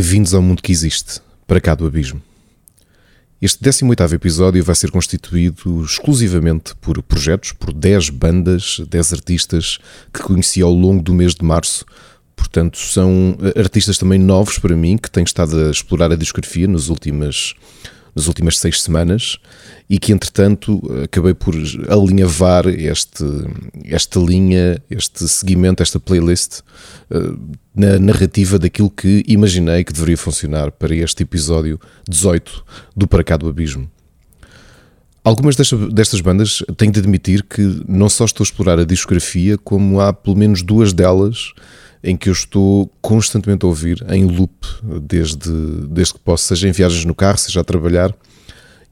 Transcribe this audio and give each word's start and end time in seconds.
Bem-vindos 0.00 0.32
ao 0.32 0.40
mundo 0.40 0.62
que 0.62 0.70
existe, 0.70 1.20
para 1.44 1.60
cá 1.60 1.74
do 1.74 1.84
abismo. 1.84 2.22
Este 3.42 3.60
18 3.60 4.14
episódio 4.14 4.62
vai 4.62 4.76
ser 4.76 4.92
constituído 4.92 5.82
exclusivamente 5.82 6.72
por 6.76 7.02
projetos, 7.02 7.50
por 7.50 7.72
10 7.72 8.10
bandas, 8.10 8.80
10 8.88 9.12
artistas 9.14 9.80
que 10.14 10.22
conheci 10.22 10.62
ao 10.62 10.72
longo 10.72 11.02
do 11.02 11.12
mês 11.12 11.34
de 11.34 11.44
março. 11.44 11.84
Portanto, 12.36 12.78
são 12.78 13.36
artistas 13.56 13.98
também 13.98 14.20
novos 14.20 14.60
para 14.60 14.76
mim, 14.76 14.96
que 14.96 15.10
têm 15.10 15.24
estado 15.24 15.66
a 15.66 15.70
explorar 15.72 16.12
a 16.12 16.16
discografia 16.16 16.68
nas 16.68 16.88
últimas 16.90 17.56
nas 18.14 18.26
últimas 18.26 18.58
seis 18.58 18.82
semanas 18.82 19.38
e 19.88 19.98
que, 19.98 20.12
entretanto, 20.12 20.80
acabei 21.02 21.34
por 21.34 21.54
alinhavar 21.88 22.66
este, 22.66 23.24
esta 23.84 24.18
linha, 24.20 24.82
este 24.90 25.26
seguimento, 25.28 25.82
esta 25.82 25.98
playlist 26.00 26.60
eh, 27.10 27.32
na 27.74 27.98
narrativa 27.98 28.58
daquilo 28.58 28.90
que 28.90 29.24
imaginei 29.26 29.84
que 29.84 29.92
deveria 29.92 30.16
funcionar 30.16 30.72
para 30.72 30.94
este 30.94 31.22
episódio 31.22 31.80
18 32.08 32.64
do 32.96 33.06
Para 33.06 33.24
Cá 33.24 33.36
do 33.36 33.48
Abismo. 33.48 33.88
Algumas 35.24 35.56
destas 35.56 36.20
bandas 36.20 36.62
tenho 36.76 36.90
de 36.90 37.00
admitir 37.00 37.42
que 37.42 37.82
não 37.86 38.08
só 38.08 38.24
estou 38.24 38.42
a 38.42 38.46
explorar 38.46 38.78
a 38.78 38.84
discografia, 38.84 39.58
como 39.58 40.00
há 40.00 40.12
pelo 40.12 40.36
menos 40.36 40.62
duas 40.62 40.92
delas 40.92 41.52
em 42.02 42.16
que 42.16 42.28
eu 42.28 42.32
estou 42.32 42.90
constantemente 43.00 43.64
a 43.64 43.68
ouvir 43.68 44.04
em 44.10 44.24
loop 44.24 44.66
desde, 45.02 45.50
desde 45.88 46.14
que 46.14 46.20
posso, 46.20 46.44
seja 46.44 46.68
em 46.68 46.72
viagens 46.72 47.04
no 47.04 47.14
carro, 47.14 47.38
seja 47.38 47.60
a 47.60 47.64
trabalhar, 47.64 48.14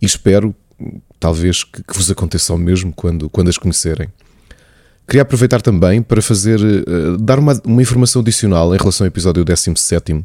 e 0.01 0.07
espero 0.07 0.55
talvez 1.19 1.65
que, 1.65 1.83
que 1.83 1.95
vos 1.95 2.11
aconteça 2.11 2.53
o 2.53 2.59
mesmo 2.59 2.93
quando, 2.93 3.31
quando 3.31 3.49
as 3.49 3.59
conhecerem. 3.59 4.09
Queria 5.07 5.23
aproveitar 5.23 5.63
também 5.63 6.03
para 6.03 6.21
fazer 6.21 6.61
uh, 6.61 7.17
dar 7.19 7.39
uma, 7.39 7.61
uma 7.65 7.81
informação 7.81 8.23
adicional 8.23 8.75
em 8.75 8.79
relação 8.79 9.05
ao 9.05 9.09
episódio 9.09 9.45
17, 9.45 10.25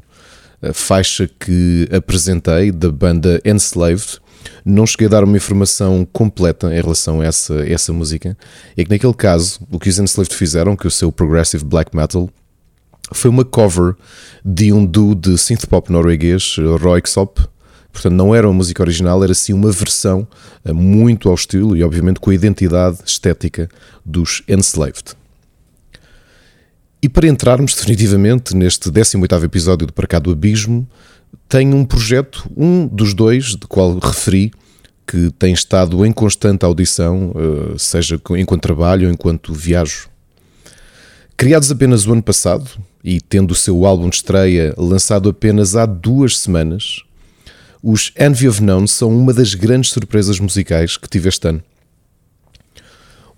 a 0.61 0.73
faixa 0.73 1.29
que 1.39 1.87
apresentei 1.91 2.71
da 2.71 2.91
banda 2.91 3.39
Enslaved. 3.45 4.19
Não 4.65 4.87
cheguei 4.87 5.05
a 5.05 5.09
dar 5.09 5.23
uma 5.23 5.37
informação 5.37 6.07
completa 6.11 6.73
em 6.73 6.81
relação 6.81 7.21
a 7.21 7.25
essa, 7.25 7.53
essa 7.67 7.93
música. 7.93 8.35
É 8.75 8.83
que 8.83 8.89
naquele 8.89 9.13
caso, 9.13 9.59
o 9.71 9.77
que 9.77 9.87
os 9.87 9.99
Enslaved 9.99 10.35
fizeram, 10.35 10.75
que 10.75 10.87
é 10.87 10.89
o 10.89 10.91
seu 10.91 11.11
progressive 11.11 11.63
black 11.63 11.95
metal, 11.95 12.27
foi 13.13 13.29
uma 13.29 13.45
cover 13.45 13.95
de 14.43 14.71
um 14.71 14.85
duo 14.85 15.13
de 15.15 15.37
synth 15.37 15.65
pop 15.67 15.91
norueguês, 15.91 16.55
Roixop. 16.79 17.41
Portanto, 17.91 18.13
não 18.13 18.33
era 18.33 18.47
uma 18.47 18.53
música 18.53 18.81
original, 18.81 19.23
era 19.23 19.33
sim 19.33 19.53
uma 19.53 19.71
versão 19.71 20.25
eh, 20.63 20.71
muito 20.71 21.27
ao 21.27 21.35
estilo 21.35 21.75
e, 21.75 21.83
obviamente, 21.83 22.21
com 22.21 22.29
a 22.29 22.33
identidade 22.33 22.99
estética 23.05 23.69
dos 24.05 24.41
Enslaved. 24.47 25.13
E 27.01 27.09
para 27.09 27.27
entrarmos 27.27 27.73
definitivamente 27.73 28.55
neste 28.55 28.89
18 28.89 29.43
episódio 29.43 29.87
do 29.87 29.93
Para 29.93 30.07
Cá 30.07 30.19
do 30.19 30.31
Abismo, 30.31 30.87
tenho 31.49 31.75
um 31.75 31.83
projeto, 31.83 32.49
um 32.55 32.87
dos 32.87 33.13
dois, 33.13 33.55
de 33.55 33.67
qual 33.67 33.97
referi, 33.97 34.53
que 35.05 35.29
tem 35.31 35.51
estado 35.51 36.05
em 36.05 36.11
constante 36.13 36.63
audição, 36.63 37.33
eh, 37.35 37.75
seja 37.77 38.21
enquanto 38.37 38.61
trabalho 38.61 39.07
ou 39.07 39.13
enquanto 39.13 39.53
viajo. 39.53 40.07
Criados 41.35 41.71
apenas 41.71 42.05
o 42.05 42.13
ano 42.13 42.23
passado, 42.23 42.69
e 43.03 43.19
tendo 43.19 43.51
o 43.51 43.55
seu 43.55 43.85
álbum 43.85 44.09
de 44.09 44.17
estreia 44.17 44.73
lançado 44.77 45.29
apenas 45.29 45.75
há 45.75 45.85
duas 45.85 46.37
semanas, 46.37 47.03
os 47.83 48.11
Envy 48.19 48.47
of 48.47 48.61
None 48.61 48.87
são 48.87 49.09
uma 49.09 49.33
das 49.33 49.55
grandes 49.55 49.89
surpresas 49.89 50.39
musicais 50.39 50.97
que 50.97 51.09
tive 51.09 51.29
este 51.29 51.47
ano. 51.47 51.63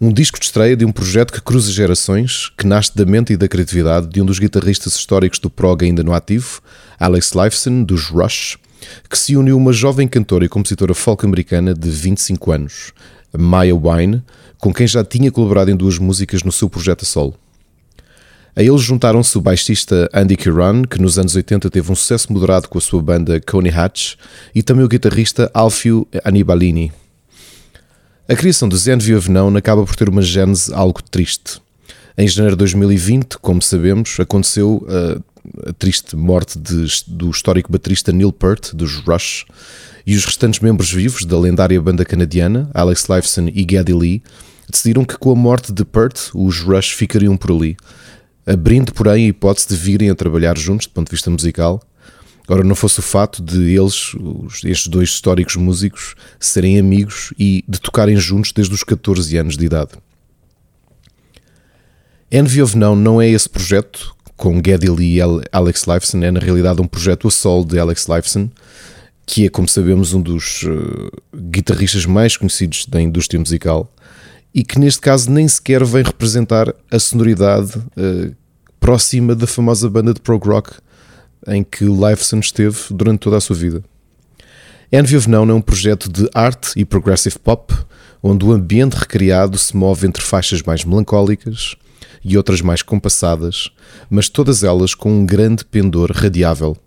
Um 0.01 0.11
disco 0.11 0.37
de 0.37 0.45
estreia 0.45 0.75
de 0.75 0.83
um 0.83 0.91
projeto 0.91 1.31
que 1.31 1.39
cruza 1.39 1.71
gerações, 1.71 2.51
que 2.57 2.67
nasce 2.67 2.93
da 2.93 3.05
mente 3.05 3.31
e 3.31 3.37
da 3.37 3.47
criatividade 3.47 4.07
de 4.07 4.21
um 4.21 4.25
dos 4.25 4.39
guitarristas 4.39 4.95
históricos 4.95 5.39
do 5.39 5.49
prog 5.49 5.85
ainda 5.85 6.03
no 6.03 6.13
ativo, 6.13 6.61
Alex 6.99 7.31
Lifeson, 7.31 7.83
dos 7.83 8.09
Rush, 8.09 8.57
que 9.09 9.17
se 9.17 9.37
uniu 9.37 9.55
a 9.55 9.57
uma 9.57 9.71
jovem 9.71 10.07
cantora 10.07 10.43
e 10.43 10.49
compositora 10.49 10.93
folk 10.93 11.25
americana 11.25 11.73
de 11.73 11.89
25 11.89 12.51
anos, 12.51 12.91
Maya 13.37 13.75
Wine, 13.75 14.21
com 14.57 14.73
quem 14.73 14.85
já 14.85 15.05
tinha 15.05 15.31
colaborado 15.31 15.71
em 15.71 15.75
duas 15.75 15.97
músicas 15.97 16.43
no 16.43 16.51
seu 16.51 16.69
projeto 16.69 17.03
a 17.03 17.05
solo. 17.05 17.35
A 18.55 18.61
eles 18.61 18.81
juntaram-se 18.81 19.35
o 19.35 19.41
baixista 19.41 20.07
Andy 20.13 20.37
Kiran, 20.37 20.83
que 20.83 21.01
nos 21.01 21.17
anos 21.17 21.35
80 21.35 21.71
teve 21.71 21.91
um 21.91 21.95
sucesso 21.95 22.31
moderado 22.31 22.69
com 22.69 22.77
a 22.77 22.81
sua 22.81 23.01
banda 23.01 23.41
Coney 23.41 23.73
Hatch, 23.73 24.13
e 24.53 24.61
também 24.61 24.85
o 24.85 24.87
guitarrista 24.87 25.49
Alfio 25.55 26.07
Anibalini. 26.23 26.91
A 28.29 28.35
criação 28.35 28.69
Zenview 28.71 29.17
of 29.17 29.27
Known 29.27 29.57
acaba 29.57 29.83
por 29.83 29.95
ter 29.95 30.07
uma 30.07 30.21
gênese 30.21 30.71
algo 30.71 31.01
triste. 31.01 31.59
Em 32.15 32.27
janeiro 32.27 32.55
de 32.55 32.59
2020, 32.59 33.39
como 33.39 33.59
sabemos, 33.59 34.19
aconteceu 34.19 34.85
a, 34.87 35.69
a 35.71 35.73
triste 35.73 36.15
morte 36.15 36.59
de, 36.59 36.85
do 37.07 37.31
histórico 37.31 37.71
baterista 37.71 38.11
Neil 38.11 38.31
Peart, 38.31 38.75
dos 38.75 38.97
Rush, 38.97 39.45
e 40.05 40.15
os 40.15 40.25
restantes 40.25 40.59
membros 40.59 40.91
vivos 40.91 41.25
da 41.25 41.39
lendária 41.39 41.81
banda 41.81 42.05
canadiana, 42.05 42.69
Alex 42.71 43.07
Lifeson 43.09 43.47
e 43.47 43.65
Geddy 43.67 43.93
Lee, 43.93 44.23
decidiram 44.69 45.03
que 45.03 45.17
com 45.17 45.31
a 45.31 45.35
morte 45.35 45.73
de 45.73 45.83
Peart, 45.83 46.29
os 46.35 46.59
Rush 46.59 46.91
ficariam 46.91 47.35
por 47.35 47.51
ali, 47.51 47.75
abrindo, 48.45 48.93
porém, 48.93 49.25
a 49.25 49.27
hipótese 49.29 49.67
de 49.69 49.75
virem 49.75 50.09
a 50.09 50.15
trabalhar 50.15 50.57
juntos, 50.57 50.87
do 50.87 50.91
ponto 50.91 51.07
de 51.07 51.15
vista 51.15 51.29
musical. 51.29 51.81
Ora, 52.47 52.63
não 52.63 52.75
fosse 52.75 52.99
o 52.99 53.01
fato 53.01 53.41
de 53.41 53.73
eles, 53.73 54.11
estes 54.65 54.87
dois 54.87 55.09
históricos 55.09 55.55
músicos, 55.55 56.15
serem 56.39 56.77
amigos 56.77 57.33
e 57.39 57.63
de 57.67 57.79
tocarem 57.79 58.17
juntos 58.17 58.51
desde 58.51 58.73
os 58.73 58.83
14 58.83 59.37
anos 59.37 59.55
de 59.55 59.65
idade. 59.65 59.91
Envy 62.29 62.61
of 62.61 62.77
Now 62.77 62.95
não 62.95 63.21
é 63.21 63.29
esse 63.29 63.47
projeto, 63.47 64.13
com 64.35 64.55
Geddy 64.55 64.89
Lee 64.89 65.17
e 65.17 65.21
Alex 65.51 65.85
Lifeson, 65.85 66.23
é 66.23 66.31
na 66.31 66.39
realidade 66.39 66.81
um 66.81 66.87
projeto 66.87 67.27
a 67.27 67.31
solo 67.31 67.63
de 67.63 67.79
Alex 67.79 68.07
Lifeson, 68.07 68.49
que 69.25 69.45
é, 69.45 69.49
como 69.49 69.69
sabemos, 69.69 70.13
um 70.13 70.21
dos 70.21 70.63
uh, 70.63 71.11
guitarristas 71.33 72.05
mais 72.05 72.35
conhecidos 72.35 72.85
da 72.87 73.01
indústria 73.01 73.39
musical 73.39 73.89
e 74.53 74.63
que 74.63 74.79
neste 74.79 75.01
caso 75.01 75.31
nem 75.31 75.47
sequer 75.47 75.83
vem 75.83 76.03
representar 76.03 76.73
a 76.91 76.99
sonoridade 76.99 77.77
uh, 77.77 78.35
próxima 78.79 79.35
da 79.35 79.47
famosa 79.47 79.89
banda 79.89 80.13
de 80.13 80.21
prog 80.21 80.47
rock 80.47 80.73
em 81.47 81.63
que 81.63 81.85
Lifeson 81.85 82.39
esteve 82.39 82.77
durante 82.91 83.19
toda 83.19 83.37
a 83.37 83.41
sua 83.41 83.55
vida. 83.55 83.83
Envy 84.91 85.17
of 85.17 85.27
Known 85.27 85.49
é 85.49 85.53
um 85.53 85.61
projeto 85.61 86.09
de 86.09 86.29
arte 86.33 86.71
e 86.75 86.85
progressive 86.85 87.39
pop, 87.39 87.73
onde 88.21 88.45
o 88.45 88.51
ambiente 88.51 88.93
recriado 88.93 89.57
se 89.57 89.75
move 89.75 90.05
entre 90.05 90.23
faixas 90.23 90.61
mais 90.61 90.85
melancólicas 90.85 91.75
e 92.23 92.37
outras 92.37 92.61
mais 92.61 92.81
compassadas, 92.81 93.69
mas 94.09 94.29
todas 94.29 94.63
elas 94.63 94.93
com 94.93 95.11
um 95.11 95.25
grande 95.25 95.65
pendor 95.65 96.11
radiável. 96.11 96.77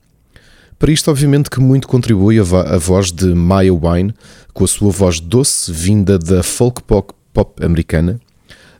Para 0.78 0.92
isto, 0.92 1.10
obviamente, 1.10 1.50
que 1.50 1.58
muito 1.58 1.88
contribui 1.88 2.38
a 2.38 2.76
voz 2.78 3.10
de 3.10 3.34
Maya 3.34 3.72
Wine, 3.72 4.14
com 4.52 4.64
a 4.64 4.68
sua 4.68 4.90
voz 4.90 5.20
doce 5.20 5.72
vinda 5.72 6.18
da 6.18 6.42
folk 6.42 6.82
pop, 6.82 7.12
pop 7.36 7.62
americana, 7.62 8.18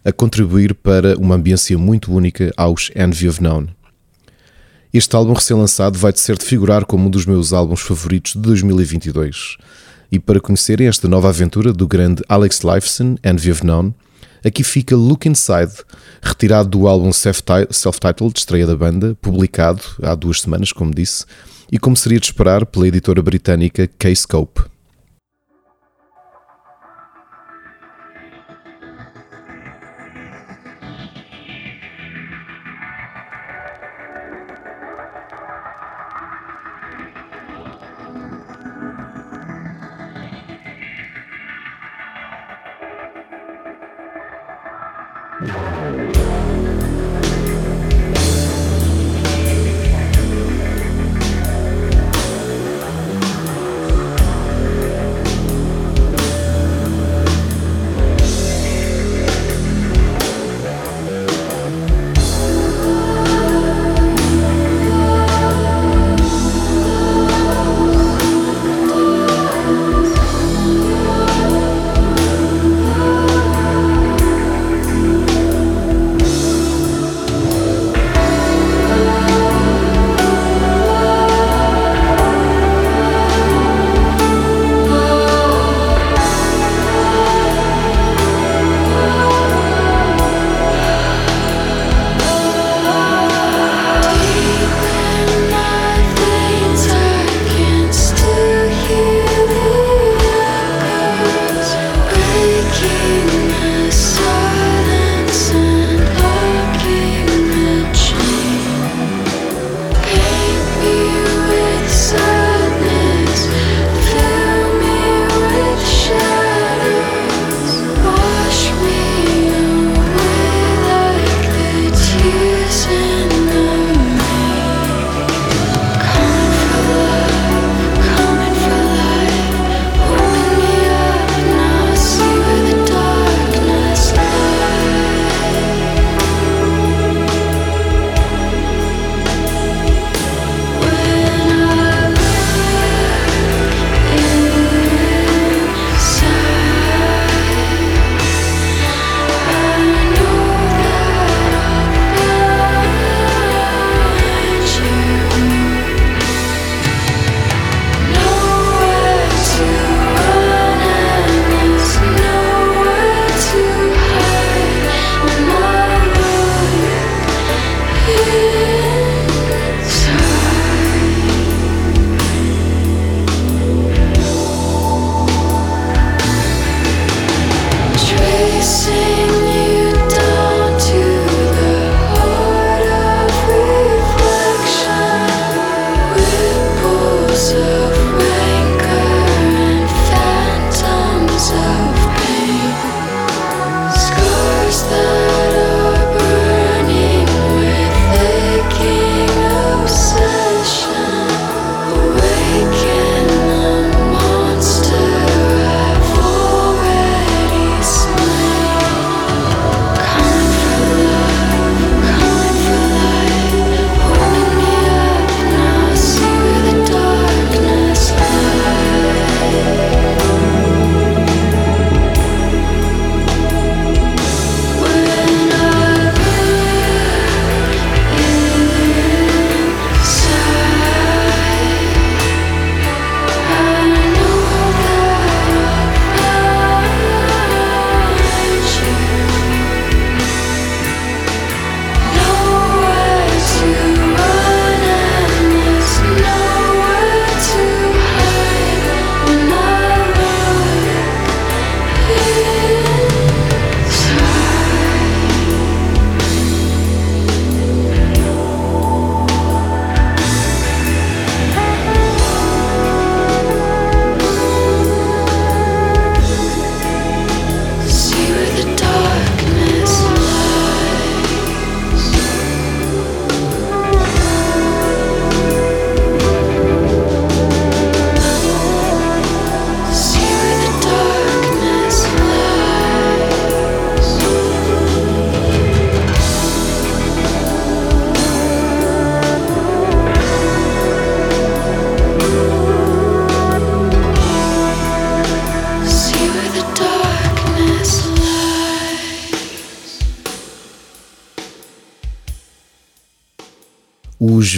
a 0.03 0.11
contribuir 0.11 0.75
para 0.75 1.15
uma 1.19 1.35
ambiência 1.35 1.77
muito 1.77 2.11
única 2.11 2.51
aos 2.57 2.91
Envy 2.97 3.29
of 3.29 3.43
Known. 3.43 3.67
Este 4.95 5.15
álbum 5.15 5.35
recém-lançado 5.35 5.99
vai 5.99 6.11
de 6.11 6.21
certo 6.21 6.43
figurar 6.43 6.87
como 6.87 7.07
um 7.07 7.11
dos 7.11 7.27
meus 7.27 7.53
álbuns 7.53 7.83
favoritos 7.83 8.33
de 8.33 8.39
2022. 8.39 9.59
E 10.11 10.19
para 10.19 10.41
conhecerem 10.41 10.89
esta 10.89 11.07
nova 11.07 11.29
aventura 11.29 11.71
do 11.71 11.87
grande 11.87 12.23
Alex 12.31 12.61
Lifeson, 12.61 13.17
Envy 13.23 13.51
of 13.51 13.63
Known, 13.63 13.93
aqui 14.43 14.65
fica 14.65 14.97
Look 14.97 15.29
Inside, 15.29 15.73
retirado 16.23 16.71
do 16.71 16.89
álbum 16.89 17.11
self-titled 17.13 18.39
estreia 18.39 18.67
da 18.67 18.75
banda, 18.75 19.15
publicado 19.21 19.83
há 20.03 20.15
duas 20.15 20.41
semanas, 20.41 20.73
como 20.73 20.95
disse, 20.95 21.27
e 21.71 21.79
como 21.79 21.95
seria 21.95 22.19
de 22.19 22.25
esperar 22.25 22.65
pela 22.65 22.89
editora 22.89 23.21
britânica 23.21 23.87
K-Scope. 23.99 24.76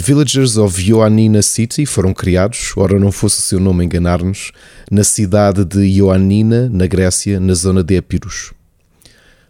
Villagers 0.09 0.57
of 0.57 0.81
Ioannina 0.81 1.43
City 1.43 1.85
foram 1.85 2.15
criados, 2.15 2.73
ora 2.75 2.97
não 2.97 3.11
fosse 3.11 3.37
o 3.37 3.41
seu 3.43 3.59
nome 3.59 3.85
enganar-nos, 3.85 4.51
na 4.89 5.03
cidade 5.03 5.63
de 5.63 5.81
Ioannina, 5.85 6.67
na 6.67 6.87
Grécia, 6.87 7.39
na 7.39 7.53
zona 7.53 7.83
de 7.83 7.93
Epirus. 7.93 8.51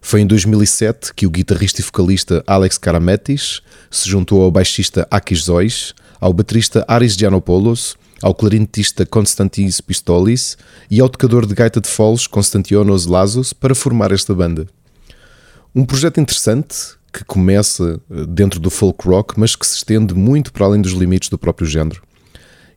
Foi 0.01 0.19
em 0.19 0.27
2007 0.27 1.13
que 1.13 1.25
o 1.25 1.29
guitarrista 1.29 1.79
e 1.79 1.83
vocalista 1.85 2.43
Alex 2.45 2.77
Karametis 2.77 3.61
se 3.89 4.09
juntou 4.09 4.41
ao 4.41 4.51
baixista 4.51 5.07
Akis 5.09 5.43
Zois, 5.43 5.93
ao 6.19 6.33
baterista 6.33 6.83
Aris 6.89 7.13
Giannopoulos, 7.13 7.95
ao 8.21 8.35
clarinetista 8.35 9.05
Konstantinos 9.05 9.79
Pistolis 9.79 10.57
e 10.91 10.99
ao 10.99 11.07
tocador 11.07 11.45
de 11.45 11.55
gaita 11.55 11.79
de 11.79 11.87
foles 11.87 12.27
Konstantinos 12.27 13.05
Lazos 13.05 13.53
para 13.53 13.73
formar 13.73 14.11
esta 14.11 14.35
banda. 14.35 14.67
Um 15.73 15.85
projeto 15.85 16.19
interessante 16.19 16.98
que 17.11 17.23
começa 17.23 17.99
eh, 18.09 18.25
dentro 18.27 18.59
do 18.59 18.69
folk 18.69 19.07
rock, 19.07 19.39
mas 19.39 19.55
que 19.55 19.65
se 19.65 19.77
estende 19.77 20.13
muito 20.13 20.51
para 20.53 20.65
além 20.65 20.81
dos 20.81 20.91
limites 20.91 21.29
do 21.29 21.37
próprio 21.37 21.67
género, 21.67 22.01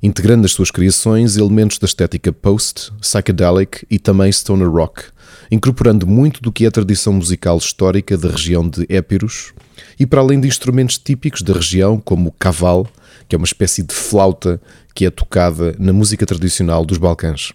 integrando 0.02 0.42
nas 0.42 0.52
suas 0.52 0.70
criações 0.70 1.36
elementos 1.36 1.78
da 1.78 1.86
estética 1.86 2.32
post, 2.32 2.92
psychedelic 3.00 3.86
e 3.90 3.98
também 3.98 4.30
stoner 4.32 4.70
rock, 4.70 5.04
incorporando 5.50 6.06
muito 6.06 6.40
do 6.40 6.50
que 6.50 6.64
é 6.64 6.68
a 6.68 6.72
tradição 6.72 7.12
musical 7.12 7.58
histórica 7.58 8.16
da 8.16 8.30
região 8.30 8.68
de 8.68 8.86
Épirus 8.88 9.52
e 9.98 10.06
para 10.06 10.20
além 10.20 10.40
de 10.40 10.48
instrumentos 10.48 10.98
típicos 10.98 11.42
da 11.42 11.52
região, 11.52 12.00
como 12.00 12.30
o 12.30 12.32
caval, 12.32 12.88
que 13.28 13.34
é 13.34 13.38
uma 13.38 13.44
espécie 13.44 13.82
de 13.82 13.94
flauta 13.94 14.60
que 14.94 15.06
é 15.06 15.10
tocada 15.10 15.74
na 15.78 15.92
música 15.92 16.26
tradicional 16.26 16.84
dos 16.84 16.98
Balcãs. 16.98 17.52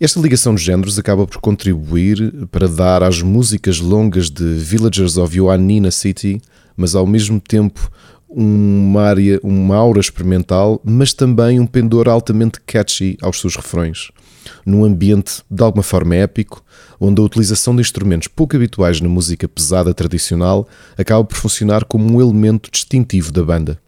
Esta 0.00 0.18
ligação 0.18 0.54
de 0.54 0.62
géneros 0.62 0.98
acaba 0.98 1.26
por 1.26 1.42
contribuir 1.42 2.32
para 2.50 2.66
dar 2.66 3.02
às 3.02 3.20
músicas 3.20 3.80
longas 3.80 4.30
de 4.30 4.54
Villagers 4.54 5.18
of 5.18 5.36
Ioannina 5.36 5.90
City, 5.90 6.40
mas 6.74 6.94
ao 6.94 7.06
mesmo 7.06 7.38
tempo 7.38 7.92
uma 8.26 9.02
área, 9.02 9.38
uma 9.42 9.76
aura 9.76 10.00
experimental, 10.00 10.80
mas 10.82 11.12
também 11.12 11.60
um 11.60 11.66
pendor 11.66 12.08
altamente 12.08 12.58
catchy 12.64 13.18
aos 13.20 13.40
seus 13.40 13.56
refrões, 13.56 14.10
num 14.64 14.86
ambiente 14.86 15.42
de 15.50 15.62
alguma 15.62 15.82
forma 15.82 16.16
épico, 16.16 16.64
onde 16.98 17.20
a 17.20 17.24
utilização 17.24 17.74
de 17.76 17.82
instrumentos 17.82 18.26
pouco 18.26 18.56
habituais 18.56 19.02
na 19.02 19.08
música 19.08 19.46
pesada 19.46 19.92
tradicional 19.92 20.66
acaba 20.96 21.22
por 21.22 21.36
funcionar 21.36 21.84
como 21.84 22.10
um 22.10 22.22
elemento 22.22 22.70
distintivo 22.70 23.30
da 23.30 23.44
banda. 23.44 23.78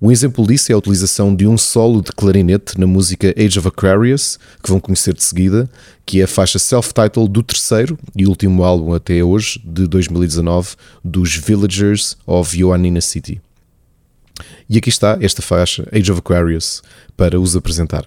Um 0.00 0.12
exemplo 0.12 0.46
disso 0.46 0.70
é 0.70 0.74
a 0.76 0.78
utilização 0.78 1.34
de 1.34 1.44
um 1.44 1.58
solo 1.58 2.00
de 2.00 2.12
clarinete 2.12 2.78
na 2.78 2.86
música 2.86 3.34
Age 3.36 3.58
of 3.58 3.66
Aquarius, 3.66 4.38
que 4.62 4.70
vão 4.70 4.78
conhecer 4.78 5.12
de 5.12 5.24
seguida, 5.24 5.68
que 6.06 6.20
é 6.20 6.24
a 6.24 6.28
faixa 6.28 6.56
self-titled 6.56 7.28
do 7.28 7.42
terceiro 7.42 7.98
e 8.14 8.24
último 8.24 8.62
álbum 8.62 8.94
até 8.94 9.24
hoje, 9.24 9.60
de 9.64 9.88
2019, 9.88 10.76
dos 11.04 11.34
Villagers 11.34 12.16
of 12.24 12.56
Ioannina 12.56 13.00
City. 13.00 13.40
E 14.70 14.78
aqui 14.78 14.88
está 14.88 15.18
esta 15.20 15.42
faixa, 15.42 15.88
Age 15.92 16.12
of 16.12 16.20
Aquarius, 16.20 16.80
para 17.16 17.40
os 17.40 17.56
apresentar. 17.56 18.04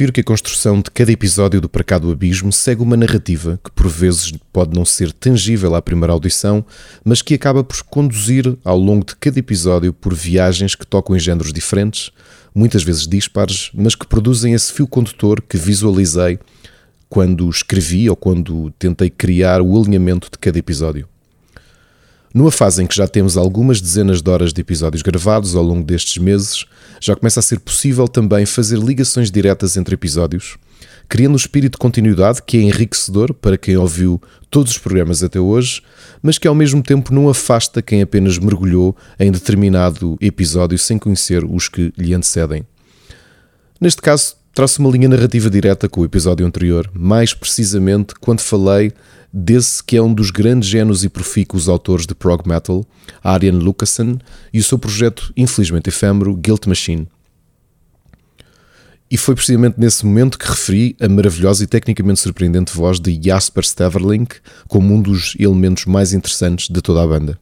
Muito 0.00 0.12
que 0.12 0.20
a 0.20 0.24
construção 0.24 0.80
de 0.80 0.92
cada 0.92 1.10
episódio 1.10 1.60
do 1.60 1.68
Para 1.68 1.96
Abismo 1.96 2.52
segue 2.52 2.82
uma 2.82 2.96
narrativa 2.96 3.58
que 3.64 3.70
por 3.72 3.88
vezes 3.88 4.32
pode 4.52 4.72
não 4.72 4.84
ser 4.84 5.10
tangível 5.10 5.74
à 5.74 5.82
primeira 5.82 6.12
audição, 6.12 6.64
mas 7.04 7.20
que 7.20 7.34
acaba 7.34 7.64
por 7.64 7.82
conduzir 7.82 8.56
ao 8.64 8.78
longo 8.78 9.04
de 9.04 9.16
cada 9.16 9.40
episódio 9.40 9.92
por 9.92 10.14
viagens 10.14 10.76
que 10.76 10.86
tocam 10.86 11.16
em 11.16 11.18
géneros 11.18 11.52
diferentes, 11.52 12.12
muitas 12.54 12.84
vezes 12.84 13.08
dispares, 13.08 13.70
mas 13.74 13.96
que 13.96 14.06
produzem 14.06 14.54
esse 14.54 14.72
fio 14.72 14.86
condutor 14.86 15.42
que 15.42 15.56
visualizei 15.56 16.38
quando 17.08 17.50
escrevi 17.50 18.08
ou 18.08 18.14
quando 18.14 18.70
tentei 18.78 19.10
criar 19.10 19.60
o 19.60 19.76
alinhamento 19.76 20.28
de 20.30 20.38
cada 20.38 20.60
episódio. 20.60 21.08
Numa 22.32 22.50
fase 22.50 22.82
em 22.82 22.86
que 22.86 22.94
já 22.94 23.08
temos 23.08 23.36
algumas 23.36 23.80
dezenas 23.80 24.20
de 24.20 24.30
horas 24.30 24.52
de 24.52 24.60
episódios 24.60 25.02
gravados 25.02 25.54
ao 25.54 25.62
longo 25.62 25.84
destes 25.84 26.18
meses, 26.18 26.66
já 27.00 27.16
começa 27.16 27.40
a 27.40 27.42
ser 27.42 27.58
possível 27.60 28.06
também 28.06 28.44
fazer 28.44 28.78
ligações 28.78 29.30
diretas 29.30 29.76
entre 29.76 29.94
episódios, 29.94 30.58
criando 31.08 31.32
um 31.32 31.36
espírito 31.36 31.72
de 31.72 31.78
continuidade 31.78 32.42
que 32.42 32.58
é 32.58 32.60
enriquecedor 32.60 33.32
para 33.32 33.56
quem 33.56 33.76
ouviu 33.76 34.20
todos 34.50 34.72
os 34.72 34.78
programas 34.78 35.22
até 35.22 35.40
hoje, 35.40 35.82
mas 36.22 36.36
que 36.36 36.46
ao 36.46 36.54
mesmo 36.54 36.82
tempo 36.82 37.14
não 37.14 37.28
afasta 37.28 37.80
quem 37.80 38.02
apenas 38.02 38.38
mergulhou 38.38 38.94
em 39.18 39.32
determinado 39.32 40.16
episódio 40.20 40.78
sem 40.78 40.98
conhecer 40.98 41.44
os 41.44 41.68
que 41.68 41.92
lhe 41.96 42.12
antecedem. 42.12 42.66
Neste 43.80 44.02
caso, 44.02 44.34
trouxe 44.52 44.80
uma 44.80 44.90
linha 44.90 45.08
narrativa 45.08 45.48
direta 45.48 45.88
com 45.88 46.00
o 46.00 46.04
episódio 46.04 46.44
anterior, 46.44 46.90
mais 46.92 47.32
precisamente 47.32 48.14
quando 48.20 48.40
falei 48.40 48.92
desse 49.32 49.82
que 49.82 49.96
é 49.96 50.02
um 50.02 50.12
dos 50.12 50.30
grandes 50.30 50.68
gênios 50.68 51.04
e 51.04 51.08
profícuos 51.08 51.68
autores 51.68 52.06
de 52.06 52.14
prog 52.14 52.46
metal, 52.48 52.84
Arian 53.22 53.52
Lucassen, 53.52 54.18
e 54.52 54.58
o 54.58 54.64
seu 54.64 54.78
projeto 54.78 55.32
infelizmente 55.36 55.88
efêmero 55.88 56.34
Guilt 56.36 56.66
Machine. 56.66 57.06
E 59.10 59.16
foi 59.16 59.34
precisamente 59.34 59.80
nesse 59.80 60.04
momento 60.04 60.38
que 60.38 60.46
referi 60.46 60.94
a 61.00 61.08
maravilhosa 61.08 61.64
e 61.64 61.66
tecnicamente 61.66 62.20
surpreendente 62.20 62.74
voz 62.74 63.00
de 63.00 63.18
Jasper 63.22 63.66
Steverlink 63.66 64.36
como 64.66 64.94
um 64.94 65.00
dos 65.00 65.34
elementos 65.38 65.86
mais 65.86 66.12
interessantes 66.12 66.68
de 66.68 66.82
toda 66.82 67.02
a 67.02 67.06
banda. 67.06 67.38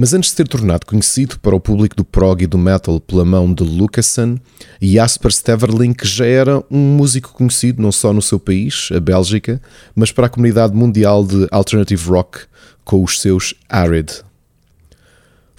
Mas 0.00 0.14
antes 0.14 0.30
de 0.30 0.36
ter 0.36 0.46
tornado 0.46 0.86
conhecido 0.86 1.40
para 1.40 1.56
o 1.56 1.60
público 1.60 1.96
do 1.96 2.04
prog 2.04 2.40
e 2.40 2.46
do 2.46 2.56
metal 2.56 3.00
pela 3.00 3.24
mão 3.24 3.52
de 3.52 3.64
Lucassen, 3.64 4.40
Jasper 4.80 5.32
Steverlink 5.32 6.06
já 6.06 6.24
era 6.24 6.62
um 6.70 6.78
músico 6.78 7.32
conhecido 7.32 7.82
não 7.82 7.90
só 7.90 8.12
no 8.12 8.22
seu 8.22 8.38
país, 8.38 8.90
a 8.94 9.00
Bélgica, 9.00 9.60
mas 9.96 10.12
para 10.12 10.26
a 10.26 10.30
comunidade 10.30 10.72
mundial 10.72 11.26
de 11.26 11.48
alternative 11.50 12.10
rock 12.10 12.42
com 12.84 13.02
os 13.02 13.20
seus 13.20 13.54
Arid. 13.68 14.22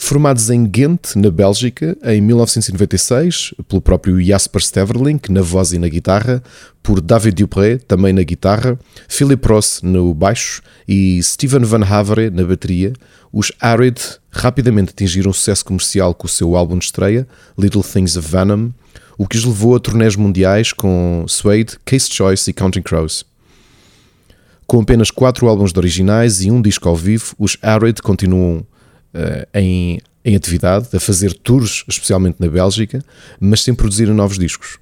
Formados 0.01 0.49
em 0.49 0.65
Ghent, 0.65 1.13
na 1.17 1.29
Bélgica, 1.29 1.95
em 2.03 2.21
1996, 2.21 3.53
pelo 3.67 3.81
próprio 3.81 4.19
Jasper 4.23 4.63
Steverlink 4.63 5.29
na 5.29 5.41
voz 5.41 5.73
e 5.73 5.77
na 5.77 5.89
guitarra, 5.89 6.41
por 6.81 7.01
David 7.01 7.35
Dupré 7.35 7.77
também 7.77 8.13
na 8.13 8.23
guitarra, 8.23 8.79
Philip 9.09 9.45
Ross 9.45 9.81
no 9.83 10.13
baixo 10.13 10.63
e 10.87 11.21
Steven 11.21 11.63
Van 11.65 11.83
Havre 11.83 12.29
na 12.31 12.43
bateria, 12.43 12.93
os 13.31 13.51
Arid 13.59 13.99
rapidamente 14.31 14.91
atingiram 14.91 15.33
sucesso 15.33 15.65
comercial 15.65 16.15
com 16.15 16.25
o 16.25 16.29
seu 16.29 16.55
álbum 16.55 16.79
de 16.79 16.85
estreia, 16.85 17.27
Little 17.57 17.83
Things 17.83 18.15
of 18.15 18.27
Venom, 18.27 18.71
o 19.17 19.27
que 19.27 19.37
os 19.37 19.43
levou 19.43 19.75
a 19.75 19.79
turnés 19.81 20.15
mundiais 20.15 20.71
com 20.71 21.25
Suede, 21.27 21.77
Case 21.85 22.09
Choice 22.09 22.49
e 22.49 22.53
Counting 22.53 22.81
Crows. 22.81 23.25
Com 24.65 24.79
apenas 24.79 25.11
quatro 25.11 25.47
álbuns 25.47 25.73
de 25.73 25.77
originais 25.77 26.41
e 26.41 26.49
um 26.49 26.61
disco 26.61 26.87
ao 26.87 26.95
vivo, 26.95 27.35
os 27.37 27.57
Arid 27.61 28.01
continuam 28.01 28.65
em, 29.53 29.99
em 30.23 30.35
atividade, 30.35 30.87
a 30.93 30.99
fazer 30.99 31.33
tours, 31.33 31.83
especialmente 31.87 32.37
na 32.39 32.47
Bélgica, 32.47 33.03
mas 33.39 33.61
sem 33.63 33.73
produzir 33.73 34.07
novos 34.07 34.37
discos. 34.37 34.77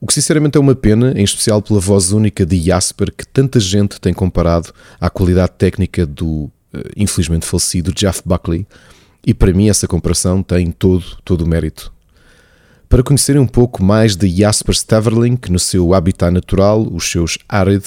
O 0.00 0.06
que 0.06 0.14
sinceramente 0.14 0.56
é 0.56 0.60
uma 0.60 0.74
pena, 0.74 1.12
em 1.14 1.22
especial 1.22 1.60
pela 1.60 1.78
voz 1.78 2.10
única 2.10 2.46
de 2.46 2.58
Jasper, 2.58 3.12
que 3.14 3.26
tanta 3.26 3.60
gente 3.60 4.00
tem 4.00 4.14
comparado 4.14 4.72
à 4.98 5.10
qualidade 5.10 5.52
técnica 5.58 6.06
do 6.06 6.44
uh, 6.44 6.50
infelizmente 6.96 7.44
falecido 7.44 7.92
Jeff 7.92 8.22
Buckley, 8.24 8.66
e 9.26 9.34
para 9.34 9.52
mim 9.52 9.68
essa 9.68 9.86
comparação 9.86 10.42
tem 10.42 10.70
todo, 10.70 11.18
todo 11.22 11.42
o 11.42 11.46
mérito. 11.46 11.92
Para 12.90 13.04
conhecerem 13.04 13.40
um 13.40 13.46
pouco 13.46 13.84
mais 13.84 14.16
de 14.16 14.28
Jasper 14.28 14.74
Staverlink 14.74 15.48
no 15.48 15.60
seu 15.60 15.94
habitat 15.94 16.32
natural, 16.32 16.84
os 16.92 17.08
seus 17.08 17.38
Arid, 17.48 17.84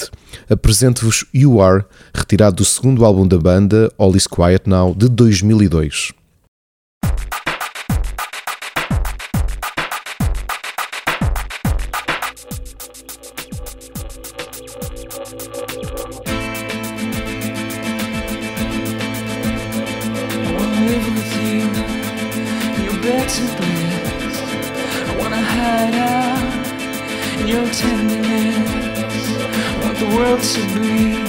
apresento-vos 0.48 1.26
You 1.32 1.60
Are, 1.60 1.84
retirado 2.14 2.56
do 2.56 2.64
segundo 2.64 3.04
álbum 3.04 3.28
da 3.28 3.36
banda, 3.36 3.92
All 3.98 4.16
Is 4.16 4.26
Quiet 4.26 4.66
Now, 4.66 4.94
de 4.94 5.10
2002. 5.10 6.14
world 30.14 30.42
sublime, 30.42 31.24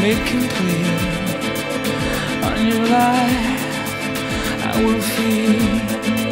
made 0.00 0.26
complete. 0.26 1.02
On 2.42 2.66
your 2.66 2.84
life, 2.88 3.62
I 4.64 4.82
will 4.84 5.00
feed. 5.00 6.23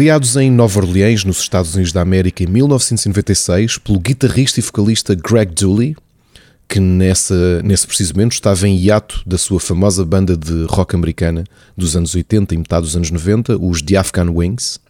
Criados 0.00 0.34
em 0.34 0.50
Nova 0.50 0.80
Orleans, 0.80 1.24
nos 1.24 1.40
Estados 1.40 1.74
Unidos 1.74 1.92
da 1.92 2.00
América, 2.00 2.42
em 2.42 2.46
1996, 2.46 3.76
pelo 3.76 4.00
guitarrista 4.00 4.58
e 4.58 4.62
vocalista 4.62 5.14
Greg 5.14 5.52
Dooley, 5.52 5.94
que 6.66 6.80
nessa, 6.80 7.62
nesse 7.62 7.86
preciso 7.86 8.14
momento 8.14 8.32
estava 8.32 8.66
em 8.66 8.78
hiato 8.78 9.22
da 9.26 9.36
sua 9.36 9.60
famosa 9.60 10.02
banda 10.02 10.38
de 10.38 10.64
rock 10.70 10.96
americana 10.96 11.44
dos 11.76 11.96
anos 11.96 12.14
80 12.14 12.54
e 12.54 12.56
metade 12.56 12.86
dos 12.86 12.96
anos 12.96 13.10
90, 13.10 13.58
os 13.58 13.82
The 13.82 13.96
Afghan 13.96 14.30
Wings. 14.30 14.80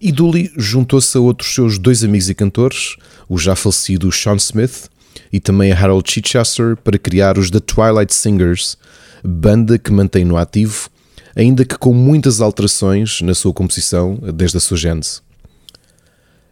E 0.00 0.10
Dooley 0.10 0.50
juntou-se 0.56 1.16
a 1.16 1.20
outros 1.20 1.54
seus 1.54 1.78
dois 1.78 2.02
amigos 2.02 2.28
e 2.28 2.34
cantores, 2.34 2.96
o 3.28 3.38
já 3.38 3.54
falecido 3.54 4.10
Sean 4.10 4.34
Smith 4.34 4.90
e 5.32 5.38
também 5.38 5.70
Harold 5.70 6.10
Chichester, 6.10 6.76
para 6.76 6.98
criar 6.98 7.38
os 7.38 7.52
The 7.52 7.60
Twilight 7.60 8.12
Singers, 8.12 8.76
banda 9.22 9.78
que 9.78 9.92
mantém 9.92 10.24
no 10.24 10.36
ativo 10.36 10.90
ainda 11.36 11.64
que 11.64 11.76
com 11.76 11.92
muitas 11.92 12.40
alterações 12.40 13.20
na 13.22 13.34
sua 13.34 13.52
composição 13.52 14.18
desde 14.34 14.56
a 14.56 14.60
sua 14.60 14.76
gênese. 14.76 15.20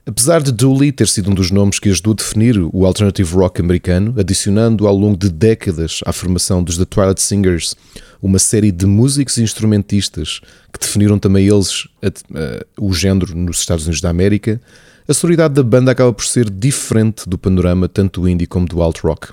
Apesar 0.05 0.43
de 0.43 0.51
Dooley 0.51 0.91
ter 0.91 1.07
sido 1.07 1.31
um 1.31 1.35
dos 1.35 1.53
nomes 1.53 1.79
que 1.79 1.89
ajudou 1.89 2.13
a 2.13 2.17
definir 2.17 2.59
o 2.73 2.85
alternative 2.85 3.35
rock 3.35 3.61
americano, 3.61 4.13
adicionando 4.19 4.89
ao 4.89 4.97
longo 4.97 5.17
de 5.17 5.31
décadas 5.31 6.01
à 6.05 6.13
formação 6.13 6.61
dos 6.61 6.77
The 6.77 6.85
Twilight 6.85 7.23
Singers 7.23 7.77
uma 8.21 8.41
série 8.41 8.73
de 8.73 8.85
músicos 8.85 9.37
e 9.37 9.43
instrumentistas 9.43 10.41
que 10.73 10.81
definiram 10.81 11.21
também 11.21 11.47
eles 11.47 11.87
a, 12.03 12.09
a, 12.09 12.65
o 12.81 12.93
género 12.93 13.37
nos 13.37 13.61
Estados 13.61 13.85
Unidos 13.85 14.01
da 14.01 14.11
América, 14.11 14.61
a 15.07 15.15
sonoridade 15.15 15.55
da 15.55 15.63
banda 15.63 15.93
acaba 15.93 16.13
por 16.13 16.25
ser 16.25 16.51
diferente 16.51 17.29
do 17.29 17.39
panorama 17.39 17.89
tanto 17.89 18.23
do 18.23 18.29
indie 18.29 18.47
como 18.47 18.67
do 18.67 18.83
alt 18.83 19.01
rock. 19.01 19.29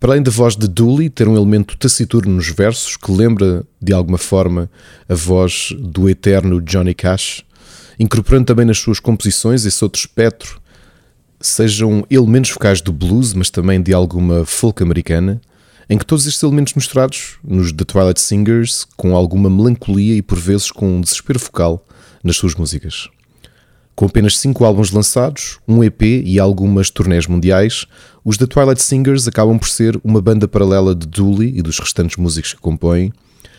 Para 0.00 0.12
além 0.12 0.22
da 0.22 0.30
voz 0.30 0.56
de 0.56 0.66
Dooley 0.66 1.10
ter 1.10 1.28
um 1.28 1.36
elemento 1.36 1.76
taciturno 1.76 2.36
nos 2.36 2.48
versos 2.48 2.96
que 2.96 3.12
lembra 3.12 3.66
de 3.82 3.92
alguma 3.92 4.16
forma 4.16 4.70
a 5.06 5.14
voz 5.14 5.74
do 5.78 6.08
eterno 6.08 6.58
Johnny 6.62 6.94
Cash, 6.94 7.44
incorporando 7.98 8.46
também 8.46 8.64
nas 8.64 8.78
suas 8.78 8.98
composições 8.98 9.66
esse 9.66 9.84
outro 9.84 10.00
espectro, 10.00 10.58
sejam 11.38 12.02
elementos 12.10 12.50
vocais 12.50 12.80
do 12.80 12.94
blues, 12.94 13.34
mas 13.34 13.50
também 13.50 13.82
de 13.82 13.92
alguma 13.92 14.46
folk 14.46 14.82
americana, 14.82 15.38
em 15.88 15.98
que 15.98 16.06
todos 16.06 16.26
estes 16.26 16.42
elementos 16.42 16.72
misturados 16.72 17.36
nos 17.44 17.70
The 17.70 17.84
Twilight 17.84 18.22
Singers 18.22 18.86
com 18.96 19.14
alguma 19.14 19.50
melancolia 19.50 20.14
e 20.14 20.22
por 20.22 20.38
vezes 20.38 20.70
com 20.70 20.96
um 20.96 21.00
desespero 21.02 21.38
vocal 21.38 21.86
nas 22.24 22.36
suas 22.36 22.54
músicas. 22.54 23.10
Com 23.94 24.06
apenas 24.06 24.38
5 24.38 24.64
álbuns 24.64 24.90
lançados, 24.92 25.58
um 25.68 25.84
EP 25.84 26.00
e 26.00 26.38
algumas 26.38 26.88
turnés 26.88 27.26
mundiais, 27.26 27.86
os 28.24 28.36
The 28.36 28.46
Twilight 28.46 28.82
Singers 28.82 29.26
acabam 29.26 29.58
por 29.58 29.68
ser 29.68 29.98
uma 30.04 30.20
banda 30.20 30.46
paralela 30.46 30.94
de 30.94 31.06
Dooley 31.06 31.58
e 31.58 31.62
dos 31.62 31.78
restantes 31.78 32.16
músicos 32.16 32.54
que 32.54 32.60
compõem, 32.60 33.12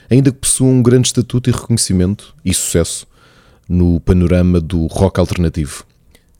ainda 0.09 0.31
que 0.31 0.37
possuam 0.37 0.73
um 0.73 0.83
grande 0.83 1.07
estatuto 1.07 1.49
e 1.49 1.53
reconhecimento 1.53 2.35
e 2.43 2.53
sucesso 2.53 3.07
no 3.67 3.99
panorama 3.99 4.59
do 4.59 4.85
rock 4.87 5.19
alternativo. 5.19 5.85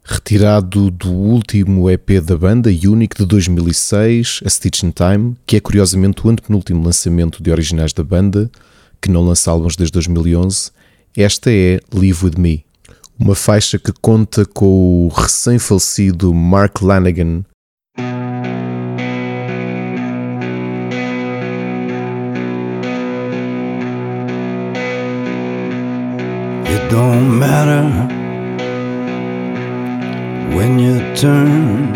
Retirado 0.04 0.90
do 0.90 1.12
último 1.12 1.90
EP 1.90 2.20
da 2.24 2.36
banda, 2.36 2.70
Unique 2.70 3.18
de 3.18 3.26
2006, 3.26 4.42
A 4.44 4.50
Stitch 4.50 4.84
in 4.84 4.92
Time, 4.92 5.36
que 5.46 5.56
é 5.56 5.60
curiosamente 5.60 6.26
o 6.26 6.30
antepenúltimo 6.30 6.84
lançamento 6.84 7.42
de 7.42 7.52
originais 7.52 7.94
da 7.94 8.04
banda, 8.04 8.52
que 9.02 9.10
não 9.10 9.24
lança 9.24 9.52
álbuns 9.52 9.76
desde 9.76 9.94
2011, 9.94 10.72
esta 11.16 11.52
é 11.52 11.80
Live 11.94 12.26
With 12.26 12.38
Me 12.38 12.66
uma 13.22 13.36
faixa 13.36 13.78
que 13.78 13.94
conta 14.02 14.44
com 14.48 15.06
o 15.06 15.08
recém-falecido 15.10 16.34
Mark 16.34 16.82
Lanigan. 16.82 17.46
It 17.98 18.04
don't 26.90 27.38
matter 27.38 27.84
when 30.56 30.80
you 30.80 31.00
turn, 31.16 31.92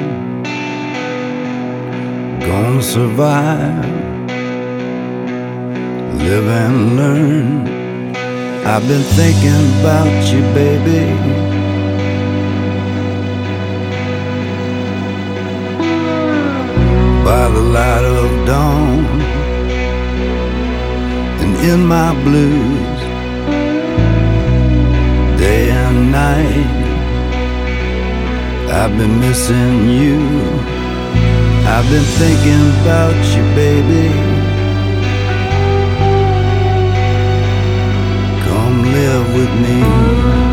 gonna 2.41 2.81
survive, 2.81 3.85
live 6.17 6.47
and 6.47 6.97
learn. 6.97 7.67
I've 8.65 8.85
been 8.87 9.03
thinking 9.03 9.79
about 9.79 10.33
you, 10.33 10.41
baby. 10.53 11.64
Light 17.73 18.05
of 18.05 18.45
dawn 18.45 19.05
and 21.41 21.55
in 21.71 21.85
my 21.85 22.13
blues, 22.23 22.99
day 25.39 25.69
and 25.69 26.11
night, 26.11 26.85
I've 28.79 28.97
been 28.97 29.19
missing 29.19 29.89
you. 29.89 30.19
I've 31.67 31.87
been 31.89 32.07
thinking 32.21 32.63
about 32.81 33.17
you, 33.33 33.43
baby. 33.61 34.07
Come 38.45 38.83
live 38.83 39.27
with 39.33 39.53
me. 39.63 40.44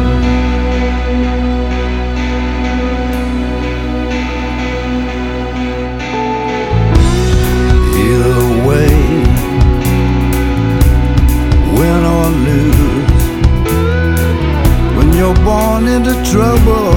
Into 16.04 16.30
trouble, 16.32 16.92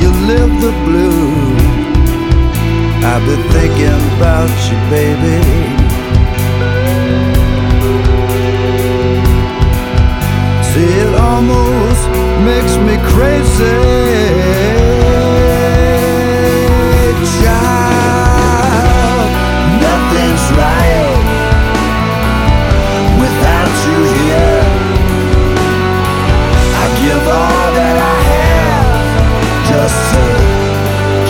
you 0.00 0.10
live 0.26 0.52
the 0.64 0.72
blues. 0.86 1.62
I've 3.04 3.24
been 3.26 3.44
thinking 3.52 4.00
about 4.16 4.50
you, 4.68 4.78
baby. 4.88 5.38
See, 10.70 10.92
It 11.02 11.14
almost 11.14 12.08
makes 12.48 12.74
me 12.86 12.96
crazy. 13.12 14.09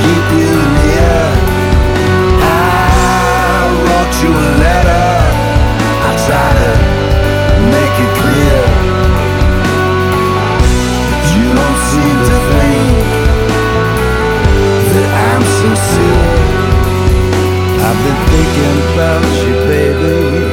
Keep 0.00 0.26
you 0.40 0.52
near. 0.78 1.20
I 2.42 3.66
wrote 3.84 4.14
you 4.22 4.30
a 4.30 4.50
letter. 4.64 5.08
I 6.08 6.12
to 6.60 6.72
make 7.74 7.96
it 8.04 8.12
clear. 8.20 8.60
You 11.36 11.46
don't 11.58 11.80
seem 11.90 12.16
to 12.30 12.36
think 12.52 12.96
that 14.92 15.08
I'm 15.28 15.42
sincere. 15.60 16.50
I've 17.86 18.00
been 18.04 18.20
thinking 18.32 18.76
about 18.92 19.24
you, 19.44 19.54
baby. 19.70 20.49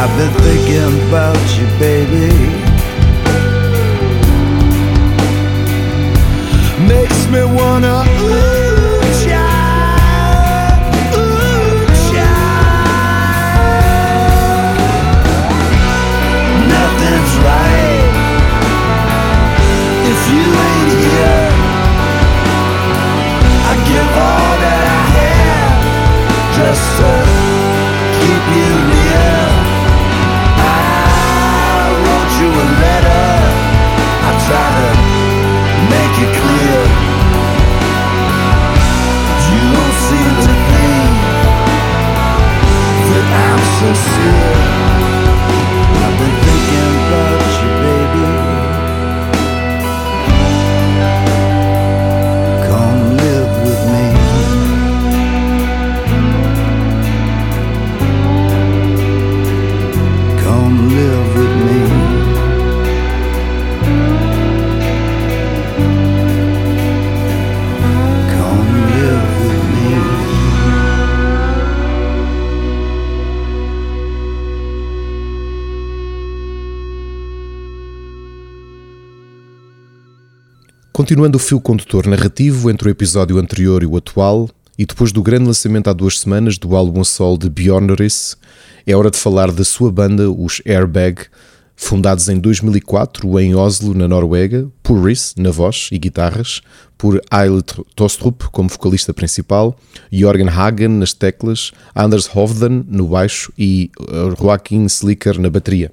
I've 0.00 0.16
been 0.16 0.32
thinking 0.44 1.08
about 1.08 1.36
you, 1.58 1.66
baby. 1.80 2.28
Makes 6.86 7.26
me 7.26 7.42
wanna. 7.42 8.37
Continuando 81.08 81.38
o 81.38 81.40
fio 81.40 81.58
condutor 81.58 82.06
narrativo 82.06 82.68
entre 82.68 82.86
o 82.86 82.90
episódio 82.90 83.38
anterior 83.38 83.82
e 83.82 83.86
o 83.86 83.96
atual, 83.96 84.46
e 84.78 84.84
depois 84.84 85.10
do 85.10 85.22
grande 85.22 85.46
lançamento 85.46 85.88
há 85.88 85.94
duas 85.94 86.20
semanas 86.20 86.58
do 86.58 86.76
álbum 86.76 87.02
sol 87.02 87.38
de 87.38 87.48
Bjornris, 87.48 88.36
é 88.86 88.94
hora 88.94 89.10
de 89.10 89.16
falar 89.16 89.50
da 89.50 89.64
sua 89.64 89.90
banda, 89.90 90.30
os 90.30 90.60
Airbag, 90.66 91.22
fundados 91.74 92.28
em 92.28 92.38
2004 92.38 93.40
em 93.40 93.54
Oslo, 93.54 93.94
na 93.94 94.06
Noruega, 94.06 94.68
por 94.82 95.02
Riss 95.02 95.32
na 95.38 95.50
voz 95.50 95.88
e 95.90 95.98
guitarras, 95.98 96.60
por 96.98 97.22
Eil 97.32 97.62
Tostrup 97.96 98.42
como 98.52 98.68
vocalista 98.68 99.14
principal, 99.14 99.78
Jorgen 100.12 100.50
Hagen 100.50 100.88
nas 100.88 101.14
teclas, 101.14 101.72
Anders 101.94 102.28
Hovden 102.36 102.84
no 102.86 103.06
baixo 103.06 103.50
e 103.56 103.90
uh, 103.98 104.36
Joaquim 104.38 104.84
Slicker 104.84 105.40
na 105.40 105.48
bateria. 105.48 105.90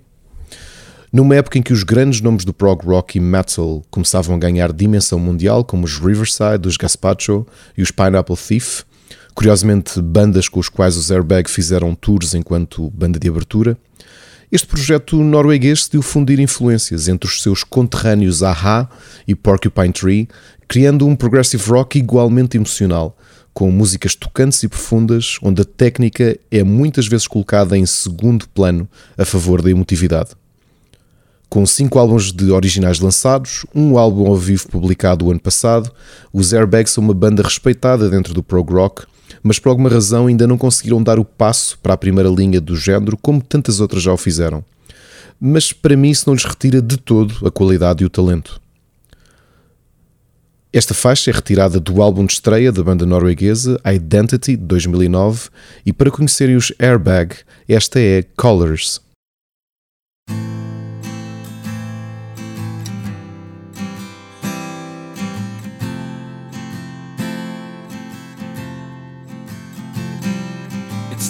Numa 1.16 1.38
época 1.38 1.58
em 1.58 1.62
que 1.62 1.72
os 1.72 1.82
grandes 1.84 2.20
nomes 2.20 2.44
do 2.44 2.54
prog 2.54 2.86
rock 2.86 3.18
e 3.18 3.22
metal 3.22 3.82
começavam 3.90 4.36
a 4.36 4.38
ganhar 4.38 4.74
dimensão 4.74 5.18
mundial, 5.18 5.64
como 5.64 5.86
os 5.86 5.98
Riverside, 5.98 6.68
os 6.68 6.76
Gaspacho 6.76 7.48
e 7.78 7.82
os 7.82 7.90
Pineapple 7.90 8.36
Thief, 8.36 8.82
curiosamente 9.34 10.02
bandas 10.02 10.50
com 10.50 10.60
os 10.60 10.68
quais 10.68 10.98
os 10.98 11.12
Airbag 11.12 11.50
fizeram 11.50 11.96
tours 11.96 12.34
enquanto 12.34 12.90
banda 12.90 13.18
de 13.18 13.30
abertura, 13.30 13.78
este 14.52 14.68
projeto 14.68 15.16
norueguês 15.24 15.80
decidiu 15.80 16.02
fundir 16.02 16.38
influências 16.38 17.08
entre 17.08 17.30
os 17.30 17.42
seus 17.42 17.64
conterrâneos 17.64 18.44
Aha 18.44 18.90
e 19.26 19.34
Porcupine 19.34 19.94
Tree, 19.94 20.28
criando 20.68 21.08
um 21.08 21.16
progressive 21.16 21.64
rock 21.66 21.98
igualmente 21.98 22.58
emocional, 22.58 23.18
com 23.54 23.72
músicas 23.72 24.16
tocantes 24.16 24.62
e 24.64 24.68
profundas, 24.68 25.38
onde 25.42 25.62
a 25.62 25.66
técnica 25.66 26.38
é 26.52 26.62
muitas 26.62 27.08
vezes 27.08 27.26
colocada 27.26 27.78
em 27.78 27.86
segundo 27.86 28.50
plano 28.50 28.86
a 29.18 29.24
favor 29.24 29.62
da 29.62 29.72
emotividade. 29.72 30.32
Com 31.56 31.66
cinco 31.66 31.98
álbuns 32.00 32.34
de 32.34 32.52
originais 32.52 33.00
lançados, 33.00 33.66
um 33.74 33.98
álbum 33.98 34.28
ao 34.28 34.36
vivo 34.36 34.68
publicado 34.68 35.26
o 35.26 35.32
ano 35.32 35.40
passado, 35.40 35.90
os 36.34 36.54
Airbags 36.54 36.92
são 36.92 37.02
uma 37.02 37.14
banda 37.14 37.42
respeitada 37.42 38.10
dentro 38.10 38.34
do 38.34 38.44
prog 38.44 38.74
rock, 38.74 39.04
mas 39.42 39.58
por 39.58 39.70
alguma 39.70 39.88
razão 39.88 40.28
ainda 40.28 40.46
não 40.46 40.58
conseguiram 40.58 41.02
dar 41.02 41.18
o 41.18 41.24
passo 41.24 41.80
para 41.80 41.94
a 41.94 41.98
primeira 41.98 42.28
linha 42.28 42.60
do 42.60 42.76
género 42.76 43.16
como 43.16 43.42
tantas 43.42 43.80
outras 43.80 44.04
já 44.04 44.12
o 44.12 44.18
fizeram. 44.18 44.66
Mas 45.40 45.72
para 45.72 45.96
mim 45.96 46.10
isso 46.10 46.26
não 46.28 46.34
lhes 46.34 46.44
retira 46.44 46.82
de 46.82 46.98
todo 46.98 47.48
a 47.48 47.50
qualidade 47.50 48.04
e 48.04 48.06
o 48.06 48.10
talento. 48.10 48.60
Esta 50.74 50.94
faixa 50.94 51.32
é 51.32 51.34
retirada 51.34 51.80
do 51.80 52.02
álbum 52.02 52.26
de 52.26 52.34
estreia 52.34 52.70
da 52.70 52.84
banda 52.84 53.06
norueguesa 53.06 53.80
Identity 53.86 54.58
de 54.58 54.64
2009 54.66 55.48
e 55.86 55.94
para 55.94 56.12
conhecerem 56.12 56.58
os 56.58 56.74
Airbag, 56.78 57.34
esta 57.66 57.98
é 57.98 58.24
Colors. 58.36 59.05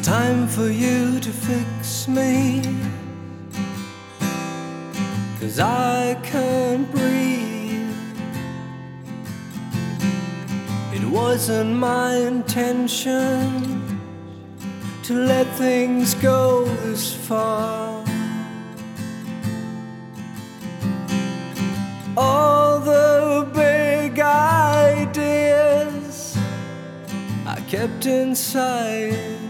Time 0.06 0.48
for 0.48 0.70
you 0.70 1.20
to 1.20 1.32
fix 1.32 2.08
me. 2.08 2.62
Cause 5.40 5.60
I 5.60 6.14
can't 6.22 6.92
breathe. 6.92 7.90
It 10.94 11.04
wasn't 11.10 11.74
my 11.78 12.18
intention 12.18 13.82
to 15.02 15.14
let 15.16 15.48
things 15.56 16.14
go 16.14 16.66
this 16.84 17.12
far. 17.12 18.06
All 22.16 22.80
the 22.80 23.50
big 23.56 24.20
ideas 24.20 25.58
I 27.48 27.60
kept 27.62 28.06
inside. 28.06 29.45